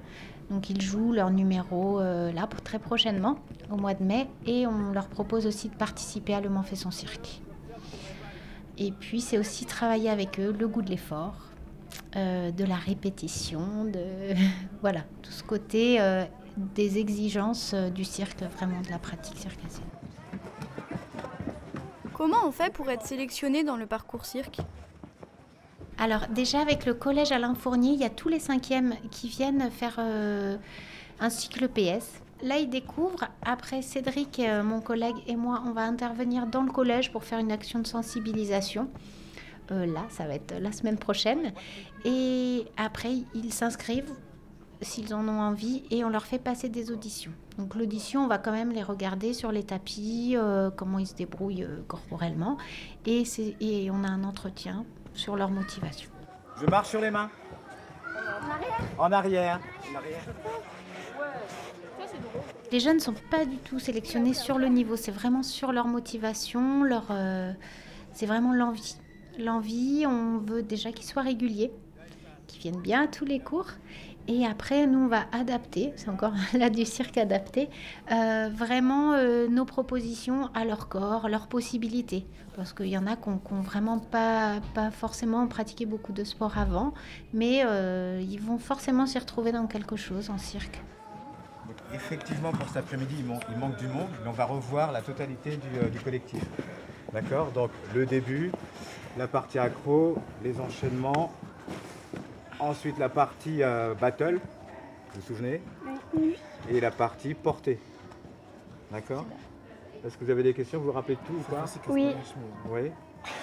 Donc 0.48 0.70
ils 0.70 0.80
jouent 0.80 1.12
leur 1.12 1.30
numéro 1.32 1.98
euh, 1.98 2.30
là 2.30 2.46
pour 2.46 2.62
très 2.62 2.78
prochainement, 2.78 3.40
au 3.72 3.76
mois 3.76 3.94
de 3.94 4.04
mai, 4.04 4.28
et 4.46 4.64
on 4.68 4.92
leur 4.92 5.08
propose 5.08 5.44
aussi 5.44 5.68
de 5.68 5.74
participer 5.74 6.34
à 6.34 6.40
Le 6.40 6.50
Mans 6.50 6.62
fait 6.62 6.76
son 6.76 6.92
cirque. 6.92 7.40
Et 8.78 8.92
puis 8.92 9.20
c'est 9.20 9.38
aussi 9.38 9.64
travailler 9.64 10.10
avec 10.10 10.38
eux 10.38 10.54
le 10.56 10.68
goût 10.68 10.82
de 10.82 10.90
l'effort, 10.90 11.34
euh, 12.16 12.50
de 12.50 12.64
la 12.64 12.76
répétition, 12.76 13.84
de 13.84 14.34
voilà, 14.82 15.00
tout 15.22 15.30
ce 15.30 15.42
côté 15.42 16.00
euh, 16.00 16.24
des 16.56 16.98
exigences 16.98 17.72
euh, 17.74 17.90
du 17.90 18.04
cirque, 18.04 18.42
vraiment 18.42 18.80
de 18.82 18.90
la 18.90 18.98
pratique 18.98 19.38
circassienne. 19.38 19.86
Comment 22.12 22.46
on 22.46 22.52
fait 22.52 22.72
pour 22.72 22.90
être 22.90 23.04
sélectionné 23.04 23.64
dans 23.64 23.76
le 23.76 23.86
parcours 23.86 24.24
cirque? 24.24 24.58
Alors 25.98 26.26
déjà 26.28 26.60
avec 26.60 26.84
le 26.84 26.92
collège 26.92 27.32
Alain 27.32 27.54
Fournier, 27.54 27.92
il 27.92 28.00
y 28.00 28.04
a 28.04 28.10
tous 28.10 28.28
les 28.28 28.40
cinquièmes 28.40 28.94
qui 29.10 29.28
viennent 29.28 29.70
faire 29.70 29.98
un 29.98 31.30
cycle 31.30 31.68
PS. 31.68 32.22
Là, 32.42 32.58
ils 32.58 32.68
découvrent. 32.68 33.28
Après, 33.44 33.82
Cédric, 33.82 34.40
mon 34.62 34.80
collègue 34.80 35.16
et 35.26 35.36
moi, 35.36 35.62
on 35.66 35.72
va 35.72 35.82
intervenir 35.82 36.46
dans 36.46 36.62
le 36.62 36.70
collège 36.70 37.10
pour 37.12 37.24
faire 37.24 37.38
une 37.38 37.52
action 37.52 37.78
de 37.78 37.86
sensibilisation. 37.86 38.90
Euh, 39.70 39.86
là, 39.86 40.02
ça 40.10 40.26
va 40.26 40.34
être 40.34 40.54
la 40.60 40.72
semaine 40.72 40.98
prochaine. 40.98 41.52
Et 42.04 42.66
après, 42.76 43.12
ils 43.34 43.52
s'inscrivent 43.52 44.12
s'ils 44.82 45.14
en 45.14 45.26
ont 45.26 45.40
envie 45.40 45.84
et 45.90 46.04
on 46.04 46.10
leur 46.10 46.24
fait 46.26 46.38
passer 46.38 46.68
des 46.68 46.90
auditions. 46.90 47.32
Donc 47.58 47.74
l'audition, 47.74 48.24
on 48.24 48.26
va 48.26 48.38
quand 48.38 48.52
même 48.52 48.70
les 48.70 48.82
regarder 48.82 49.32
sur 49.32 49.50
les 49.50 49.64
tapis, 49.64 50.34
euh, 50.36 50.70
comment 50.70 50.98
ils 50.98 51.06
se 51.06 51.14
débrouillent 51.14 51.64
euh, 51.64 51.82
corporellement 51.88 52.58
et, 53.06 53.24
et 53.60 53.90
on 53.90 54.04
a 54.04 54.08
un 54.08 54.24
entretien 54.24 54.84
sur 55.14 55.34
leur 55.36 55.50
motivation. 55.50 56.10
Je 56.60 56.66
marche 56.66 56.90
sur 56.90 57.00
les 57.00 57.10
mains. 57.10 57.30
En 58.98 59.10
arrière. 59.10 59.60
En 59.88 59.94
arrière. 59.96 60.20
Les 62.72 62.80
jeunes 62.80 62.96
ne 62.96 63.00
sont 63.00 63.14
pas 63.30 63.44
du 63.44 63.56
tout 63.58 63.78
sélectionnés 63.78 64.34
sur 64.34 64.58
le 64.58 64.66
niveau, 64.66 64.96
c'est 64.96 65.12
vraiment 65.12 65.42
sur 65.42 65.72
leur 65.72 65.86
motivation, 65.86 66.82
leur, 66.82 67.12
c'est 68.12 68.26
vraiment 68.26 68.52
l'envie 68.52 68.96
l'envie, 69.38 70.06
on 70.06 70.38
veut 70.38 70.62
déjà 70.62 70.92
qu'ils 70.92 71.06
soient 71.06 71.22
réguliers, 71.22 71.72
qu'ils 72.46 72.60
viennent 72.60 72.80
bien 72.80 73.04
à 73.04 73.06
tous 73.06 73.24
les 73.24 73.40
cours. 73.40 73.68
Et 74.28 74.44
après, 74.44 74.88
nous, 74.88 74.98
on 74.98 75.06
va 75.06 75.26
adapter, 75.30 75.92
c'est 75.94 76.08
encore 76.08 76.32
là 76.52 76.68
du 76.68 76.84
cirque 76.84 77.16
adapté, 77.16 77.68
euh, 78.10 78.48
vraiment 78.52 79.12
euh, 79.12 79.46
nos 79.46 79.64
propositions 79.64 80.50
à 80.52 80.64
leur 80.64 80.88
corps, 80.88 81.28
leurs 81.28 81.46
possibilités. 81.46 82.26
Parce 82.56 82.72
qu'il 82.72 82.88
y 82.88 82.98
en 82.98 83.06
a 83.06 83.14
qui 83.16 83.28
n'ont 83.28 83.60
vraiment 83.60 83.98
pas, 83.98 84.60
pas 84.74 84.90
forcément 84.90 85.46
pratiqué 85.46 85.86
beaucoup 85.86 86.12
de 86.12 86.24
sport 86.24 86.58
avant, 86.58 86.92
mais 87.32 87.62
euh, 87.64 88.20
ils 88.28 88.40
vont 88.40 88.58
forcément 88.58 89.06
s'y 89.06 89.18
retrouver 89.18 89.52
dans 89.52 89.66
quelque 89.66 89.94
chose 89.94 90.30
en 90.30 90.38
cirque. 90.38 90.82
Effectivement, 91.94 92.52
pour 92.52 92.66
cet 92.68 92.78
après-midi, 92.78 93.16
il, 93.18 93.26
manque 93.58 93.76
du 93.76 93.86
monde, 93.86 94.08
mais 94.22 94.28
on 94.28 94.32
va 94.32 94.44
revoir 94.44 94.92
la 94.92 95.02
totalité 95.02 95.56
du, 95.56 95.90
du 95.90 95.98
collectif. 96.00 96.42
D'accord? 97.12 97.50
Donc, 97.52 97.70
le 97.94 98.06
début, 98.06 98.50
la 99.16 99.28
partie 99.28 99.58
accro, 99.58 100.16
les 100.42 100.60
enchaînements. 100.60 101.32
Ensuite 102.58 102.98
la 102.98 103.10
partie 103.10 103.62
euh, 103.62 103.94
battle, 103.94 104.34
vous 104.36 105.20
vous 105.20 105.26
souvenez? 105.26 105.60
Et 106.70 106.80
la 106.80 106.90
partie 106.90 107.34
portée. 107.34 107.78
D'accord? 108.90 109.26
Est-ce 110.04 110.16
que 110.16 110.24
vous 110.24 110.30
avez 110.30 110.42
des 110.42 110.54
questions? 110.54 110.78
Vous 110.78 110.86
vous 110.86 110.92
rappelez 110.92 111.16
tout 111.26 111.34
ou 111.34 111.54
pas? 111.54 111.64
Oui. 111.88 112.14
Oui. 112.68 112.90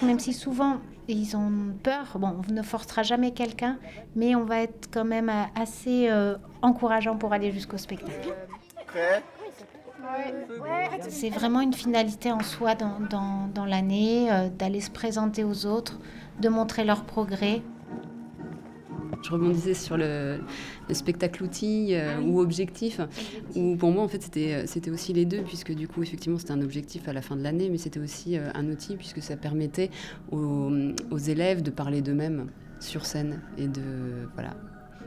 Même 0.02 0.18
si 0.18 0.32
souvent 0.32 0.78
ils 1.08 1.36
ont 1.36 1.74
peur, 1.82 2.18
bon, 2.18 2.42
on 2.48 2.52
ne 2.52 2.62
forcera 2.62 3.02
jamais 3.02 3.32
quelqu'un, 3.32 3.78
mais 4.16 4.34
on 4.34 4.44
va 4.44 4.62
être 4.62 4.88
quand 4.92 5.04
même 5.04 5.30
assez 5.54 6.08
euh, 6.08 6.36
encourageant 6.62 7.16
pour 7.16 7.32
aller 7.32 7.52
jusqu'au 7.52 7.76
spectacle. 7.76 8.34
Prêt? 8.86 9.22
C'est 11.08 11.30
vraiment 11.30 11.60
une 11.60 11.72
finalité 11.72 12.30
en 12.30 12.42
soi 12.42 12.74
dans, 12.74 13.64
l'année, 13.64 14.30
euh, 14.30 14.48
d'aller 14.48 14.80
se 14.80 14.90
présenter 14.90 15.44
aux 15.44 15.66
autres, 15.66 15.98
de 16.40 16.48
montrer 16.48 16.84
leur 16.84 17.04
progrès. 17.04 17.62
Je 19.24 19.30
rebondissais 19.30 19.72
sur 19.72 19.96
le, 19.96 20.38
spectacle 20.92 21.42
outil 21.42 21.94
euh, 21.94 22.20
ou 22.20 22.40
objectif, 22.40 23.00
où 23.56 23.74
pour 23.76 23.90
moi 23.90 24.04
en 24.04 24.08
fait 24.08 24.22
c'était, 24.22 24.66
c'était 24.66 24.90
aussi 24.90 25.14
les 25.14 25.24
deux, 25.24 25.42
puisque 25.42 25.72
du 25.72 25.88
coup 25.88 26.02
effectivement 26.02 26.38
c'était 26.38 26.52
un 26.52 26.60
objectif 26.60 27.08
à 27.08 27.14
la 27.14 27.22
fin 27.22 27.34
de 27.34 27.42
l'année, 27.42 27.70
mais 27.70 27.78
c'était 27.78 28.00
aussi 28.00 28.36
euh, 28.36 28.50
un 28.54 28.68
outil 28.68 28.96
puisque 28.96 29.22
ça 29.22 29.36
permettait 29.36 29.90
aux, 30.30 30.70
aux 31.10 31.18
élèves 31.18 31.62
de 31.62 31.70
parler 31.70 32.02
d'eux-mêmes 32.02 32.48
sur 32.80 33.06
scène 33.06 33.40
et 33.56 33.66
de 33.66 33.82
voilà 34.34 34.54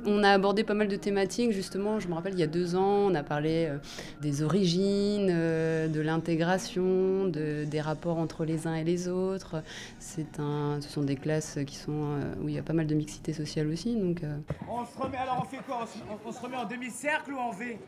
On 0.05 0.23
a 0.23 0.31
abordé 0.31 0.63
pas 0.63 0.73
mal 0.73 0.87
de 0.87 0.95
thématiques, 0.95 1.51
justement. 1.51 1.99
Je 1.99 2.07
me 2.07 2.13
rappelle, 2.13 2.33
il 2.33 2.39
y 2.39 2.43
a 2.43 2.47
deux 2.47 2.75
ans, 2.75 3.09
on 3.09 3.15
a 3.15 3.23
parlé 3.23 3.67
euh, 3.69 3.77
des 4.21 4.43
origines, 4.43 5.29
euh, 5.31 5.87
de 5.87 5.99
l'intégration, 6.01 7.25
de, 7.25 7.65
des 7.65 7.81
rapports 7.81 8.17
entre 8.17 8.45
les 8.45 8.67
uns 8.67 8.75
et 8.75 8.83
les 8.83 9.07
autres. 9.07 9.63
C'est 9.99 10.39
un, 10.39 10.79
ce 10.81 10.89
sont 10.89 11.03
des 11.03 11.15
classes 11.15 11.59
qui 11.65 11.75
sont, 11.75 11.91
euh, 11.91 12.33
où 12.41 12.49
il 12.49 12.55
y 12.55 12.59
a 12.59 12.63
pas 12.63 12.73
mal 12.73 12.87
de 12.87 12.95
mixité 12.95 13.33
sociale 13.33 13.67
aussi. 13.67 13.95
Donc, 13.95 14.21
On 14.69 14.85
se 14.85 14.97
remet, 14.97 15.17
alors 15.17 15.43
on 15.43 15.45
fait 15.45 15.63
quoi? 15.65 15.79
On 15.83 15.85
se, 15.85 15.97
on 16.25 16.31
se 16.31 16.41
remet 16.41 16.57
en 16.57 16.65
demi-cercle 16.65 17.33
ou 17.33 17.37
en 17.37 17.51
V? 17.51 17.79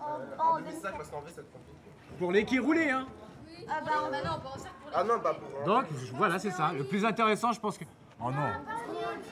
En 0.00 0.58
demi-cercle, 0.58 0.96
parce 0.96 1.10
qu'en 1.10 1.20
V, 1.20 1.28
ça 1.28 1.42
te 1.42 1.52
complique. 1.52 2.18
Pour 2.18 2.32
les 2.32 2.44
qui 2.44 2.58
roulaient, 2.58 2.90
hein 2.90 3.06
Ah 3.68 3.80
bah, 3.84 4.18
non, 4.24 4.40
pas 4.40 4.48
en 4.48 4.58
cercle. 4.58 4.76
Ah 4.92 5.04
non, 5.04 5.20
pas 5.20 5.34
pour. 5.34 5.64
Donc 5.66 5.84
voilà, 6.14 6.38
c'est 6.38 6.50
ça. 6.50 6.72
Le 6.76 6.84
plus 6.84 7.04
intéressant, 7.04 7.52
je 7.52 7.60
pense 7.60 7.78
que. 7.78 7.84
Oh 8.22 8.30
non. 8.30 8.52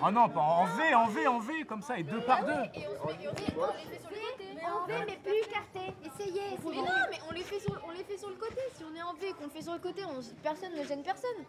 Oh 0.02 0.10
non, 0.10 0.28
pas 0.28 0.40
en 0.40 0.64
V, 0.64 0.94
en 0.94 1.06
V, 1.08 1.26
en 1.26 1.38
V, 1.40 1.64
comme 1.64 1.82
ça, 1.82 1.98
et 1.98 2.02
deux 2.02 2.20
par 2.22 2.44
deux. 2.44 2.52
Et 2.74 2.86
on, 2.86 3.08
les 3.08 3.14
fait 3.16 4.00
sur 4.00 4.10
le 4.10 4.16
côté. 4.16 4.44
En 4.64 4.86
V, 4.86 4.94
mais 5.06 5.18
plus 5.22 5.38
écarté. 5.38 5.94
Essayez, 6.04 6.54
essayez. 6.54 6.82
Mais 6.82 6.88
non, 6.88 7.06
mais 7.10 7.18
on 7.28 7.32
les, 7.32 7.42
fait 7.42 7.60
sur, 7.60 7.82
on 7.86 7.90
les 7.90 8.04
fait 8.04 8.16
sur 8.16 8.30
le 8.30 8.36
côté. 8.36 8.60
Si 8.74 8.84
on 8.84 8.94
est 8.94 9.02
en 9.02 9.12
V 9.14 9.28
et 9.28 9.32
qu'on 9.32 9.44
le 9.44 9.50
fait 9.50 9.62
sur 9.62 9.74
le 9.74 9.78
côté, 9.78 10.02
on, 10.04 10.20
personne 10.42 10.74
ne 10.74 10.84
gêne 10.84 11.02
personne. 11.02 11.44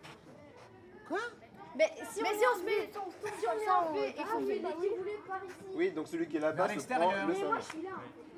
Quoi? 1.07 1.19
Mais 1.77 1.85
si 2.11 2.21
Mais 2.21 2.29
on 2.29 2.39
si 2.39 2.45
on 2.55 2.59
se 2.59 2.65
met- 2.65 2.89
si 2.91 2.97
on 2.97 3.59
se 3.59 3.65
on 3.69 3.93
fait 3.93 4.23
roulés 4.35 5.19
par 5.27 5.37
ici. 5.45 5.55
Oui, 5.75 5.91
donc 5.91 6.07
celui 6.07 6.27
qui 6.27 6.37
est 6.37 6.41
là-bas 6.41 6.67
se 6.69 6.85
prend 6.87 7.11
le 7.27 7.33
moi, 7.33 7.57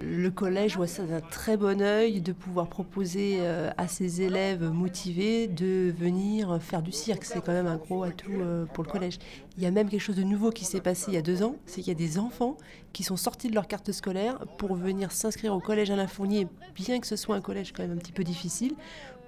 Le 0.01 0.29
collège 0.31 0.75
voit 0.77 0.87
ça 0.87 1.03
d'un 1.03 1.21
très 1.21 1.57
bon 1.57 1.81
œil 1.81 2.21
de 2.21 2.33
pouvoir 2.33 2.67
proposer 2.67 3.37
euh, 3.41 3.69
à 3.77 3.87
ses 3.87 4.21
élèves 4.21 4.63
motivés 4.63 5.47
de 5.47 5.93
venir 5.97 6.59
faire 6.61 6.81
du 6.81 6.91
cirque. 6.91 7.23
C'est 7.23 7.43
quand 7.43 7.53
même 7.53 7.67
un 7.67 7.77
gros 7.77 8.03
atout 8.03 8.31
euh, 8.31 8.65
pour 8.65 8.83
le 8.83 8.89
collège. 8.89 9.17
Il 9.57 9.63
y 9.63 9.65
a 9.65 9.71
même 9.71 9.89
quelque 9.89 10.01
chose 10.01 10.15
de 10.17 10.23
nouveau 10.23 10.49
qui 10.49 10.65
s'est 10.65 10.81
passé 10.81 11.05
il 11.09 11.13
y 11.13 11.17
a 11.17 11.21
deux 11.21 11.43
ans, 11.43 11.55
c'est 11.65 11.81
qu'il 11.81 11.87
y 11.93 11.95
a 11.95 11.99
des 11.99 12.17
enfants 12.19 12.57
qui 12.93 13.03
sont 13.03 13.17
sortis 13.17 13.47
de 13.49 13.55
leur 13.55 13.67
carte 13.67 13.91
scolaire 13.91 14.39
pour 14.57 14.75
venir 14.75 15.11
s'inscrire 15.11 15.55
au 15.55 15.59
collège 15.59 15.89
Alain 15.91 16.07
Fournier, 16.07 16.47
bien 16.75 16.99
que 16.99 17.07
ce 17.07 17.15
soit 17.15 17.35
un 17.35 17.41
collège 17.41 17.71
quand 17.71 17.83
même 17.83 17.93
un 17.93 17.97
petit 17.99 18.11
peu 18.11 18.23
difficile, 18.23 18.73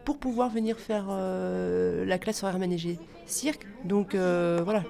pour 0.06 0.18
pouvoir 0.18 0.50
venir 0.50 0.78
faire 0.80 1.06
euh, 1.10 2.06
la 2.06 2.18
classe 2.20 2.44
horaire 2.44 2.60
manégée 2.60 3.00
cirque. 3.26 3.66
Donc 3.86 4.16
euh, 4.16 4.62
voilà, 4.64 4.84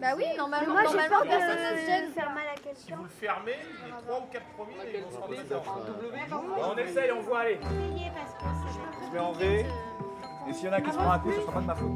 Bah 0.00 0.08
oui, 0.16 0.24
normalement, 0.36 0.72
Moi, 0.74 0.82
j'ai 0.82 0.96
normalement 0.96 1.18
peur 1.20 1.28
personne 1.28 1.56
ne 1.58 1.76
se 1.78 1.82
de 1.82 1.86
gêne. 1.86 2.10
faire 2.12 2.30
mal 2.30 2.44
à 2.46 2.56
Si 2.56 2.62
quelqu'un. 2.86 2.96
vous 2.96 3.02
le 3.04 3.08
fermez, 3.08 3.52
les 3.52 3.90
trois 4.06 4.20
ou 4.20 4.32
quatre 4.32 4.46
premiers, 4.56 4.74
ils 4.94 5.02
vont 5.02 5.10
se 5.10 5.16
rendre 5.16 6.74
On 6.74 6.78
essaye, 6.78 7.10
on 7.12 7.20
voit, 7.22 7.40
allez. 7.40 7.58
Je 7.62 9.12
mets 9.14 9.20
en 9.20 9.32
V. 9.32 9.66
Et 10.48 10.52
s'il 10.54 10.66
y 10.66 10.68
en 10.68 10.72
a 10.72 10.80
qui 10.80 10.90
se 10.90 10.96
prend 10.96 11.10
un 11.10 11.18
coup, 11.18 11.30
ça 11.32 11.40
sera 11.42 11.52
pas 11.52 11.60
de 11.60 11.66
ma 11.66 11.74
faute. 11.74 11.90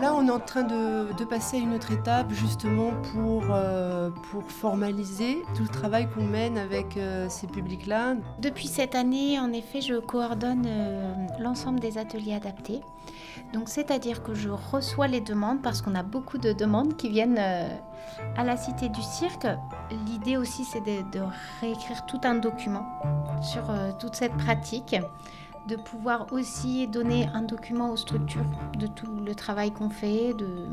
Là, 0.00 0.12
on 0.14 0.26
est 0.26 0.30
en 0.30 0.40
train 0.40 0.64
de, 0.64 1.24
passer 1.24 1.56
à 1.56 1.60
une 1.60 1.74
autre 1.74 1.92
étape 1.92 2.30
justement 2.30 2.90
pour, 3.12 3.44
euh, 3.50 4.10
formaliser 4.48 5.42
tout 5.54 5.62
le 5.62 5.68
travail 5.68 6.08
qu'on 6.10 6.24
mène 6.24 6.58
avec 6.58 6.96
euh, 6.96 7.28
ces 7.28 7.46
publics-là. 7.46 8.16
Depuis 8.40 8.66
cette 8.66 8.94
année, 8.94 9.38
en 9.38 9.52
effet, 9.52 9.80
je 9.80 9.94
coordonne 9.94 10.64
euh, 10.66 11.14
l'ensemble 11.38 11.80
des 11.80 11.96
ateliers 11.96 12.34
adaptés. 12.34 12.80
Donc, 13.52 13.68
c'est-à-dire 13.68 14.22
que 14.22 14.34
je 14.34 14.50
reçois 14.50 15.06
les 15.06 15.20
demandes 15.20 15.62
parce 15.62 15.80
qu'on 15.80 15.94
a 15.94 16.02
beaucoup 16.02 16.38
de 16.38 16.52
demandes 16.52 16.96
qui 16.96 17.08
viennent 17.08 17.38
à 17.38 18.44
la 18.44 18.56
Cité 18.56 18.88
du 18.88 19.02
Cirque. 19.02 19.46
L'idée 20.06 20.36
aussi, 20.36 20.64
c'est 20.64 20.80
de, 20.80 21.20
réécrire 21.60 22.04
tout 22.06 22.20
un 22.24 22.34
document 22.34 22.86
sur 23.42 23.64
toute 23.98 24.14
cette 24.14 24.36
pratique, 24.36 24.96
de 25.68 25.76
pouvoir 25.76 26.26
aussi 26.32 26.86
donner 26.86 27.28
un 27.34 27.42
document 27.42 27.90
aux 27.90 27.96
structures 27.96 28.44
de 28.78 28.86
tout 28.86 29.20
le 29.24 29.34
travail 29.34 29.70
qu'on 29.70 29.90
fait, 29.90 30.34
de 30.34 30.68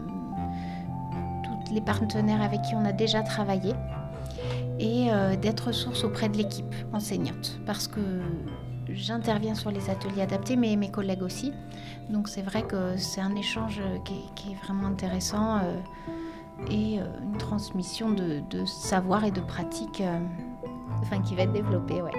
tous 1.43 1.73
les 1.73 1.81
partenaires 1.81 2.41
avec 2.41 2.61
qui 2.63 2.75
on 2.75 2.85
a 2.85 2.91
déjà 2.91 3.21
travaillé 3.23 3.73
et 4.79 5.07
euh, 5.11 5.35
d'être 5.35 5.67
ressource 5.67 6.03
auprès 6.03 6.27
de 6.27 6.37
l'équipe 6.37 6.73
enseignante 6.91 7.59
parce 7.65 7.87
que 7.87 8.01
j'interviens 8.89 9.55
sur 9.55 9.71
les 9.71 9.89
ateliers 9.89 10.21
adaptés 10.21 10.55
mais 10.55 10.75
mes 10.75 10.89
collègues 10.89 11.21
aussi 11.21 11.53
donc 12.09 12.27
c'est 12.27 12.41
vrai 12.41 12.63
que 12.63 12.97
c'est 12.97 13.21
un 13.21 13.35
échange 13.35 13.79
qui 14.05 14.51
est, 14.51 14.55
vraiment 14.55 14.87
intéressant 14.87 15.57
euh, 15.57 15.79
et 16.69 16.99
euh, 16.99 17.05
une 17.23 17.37
transmission 17.37 18.11
de, 18.11 18.41
de 18.49 18.65
savoir 18.65 19.23
et 19.23 19.31
de 19.31 19.41
pratique 19.41 20.03
enfin 21.01 21.21
qui 21.21 21.35
va 21.35 21.43
être 21.43 21.53
développée 21.53 22.01
ouais. 22.01 22.11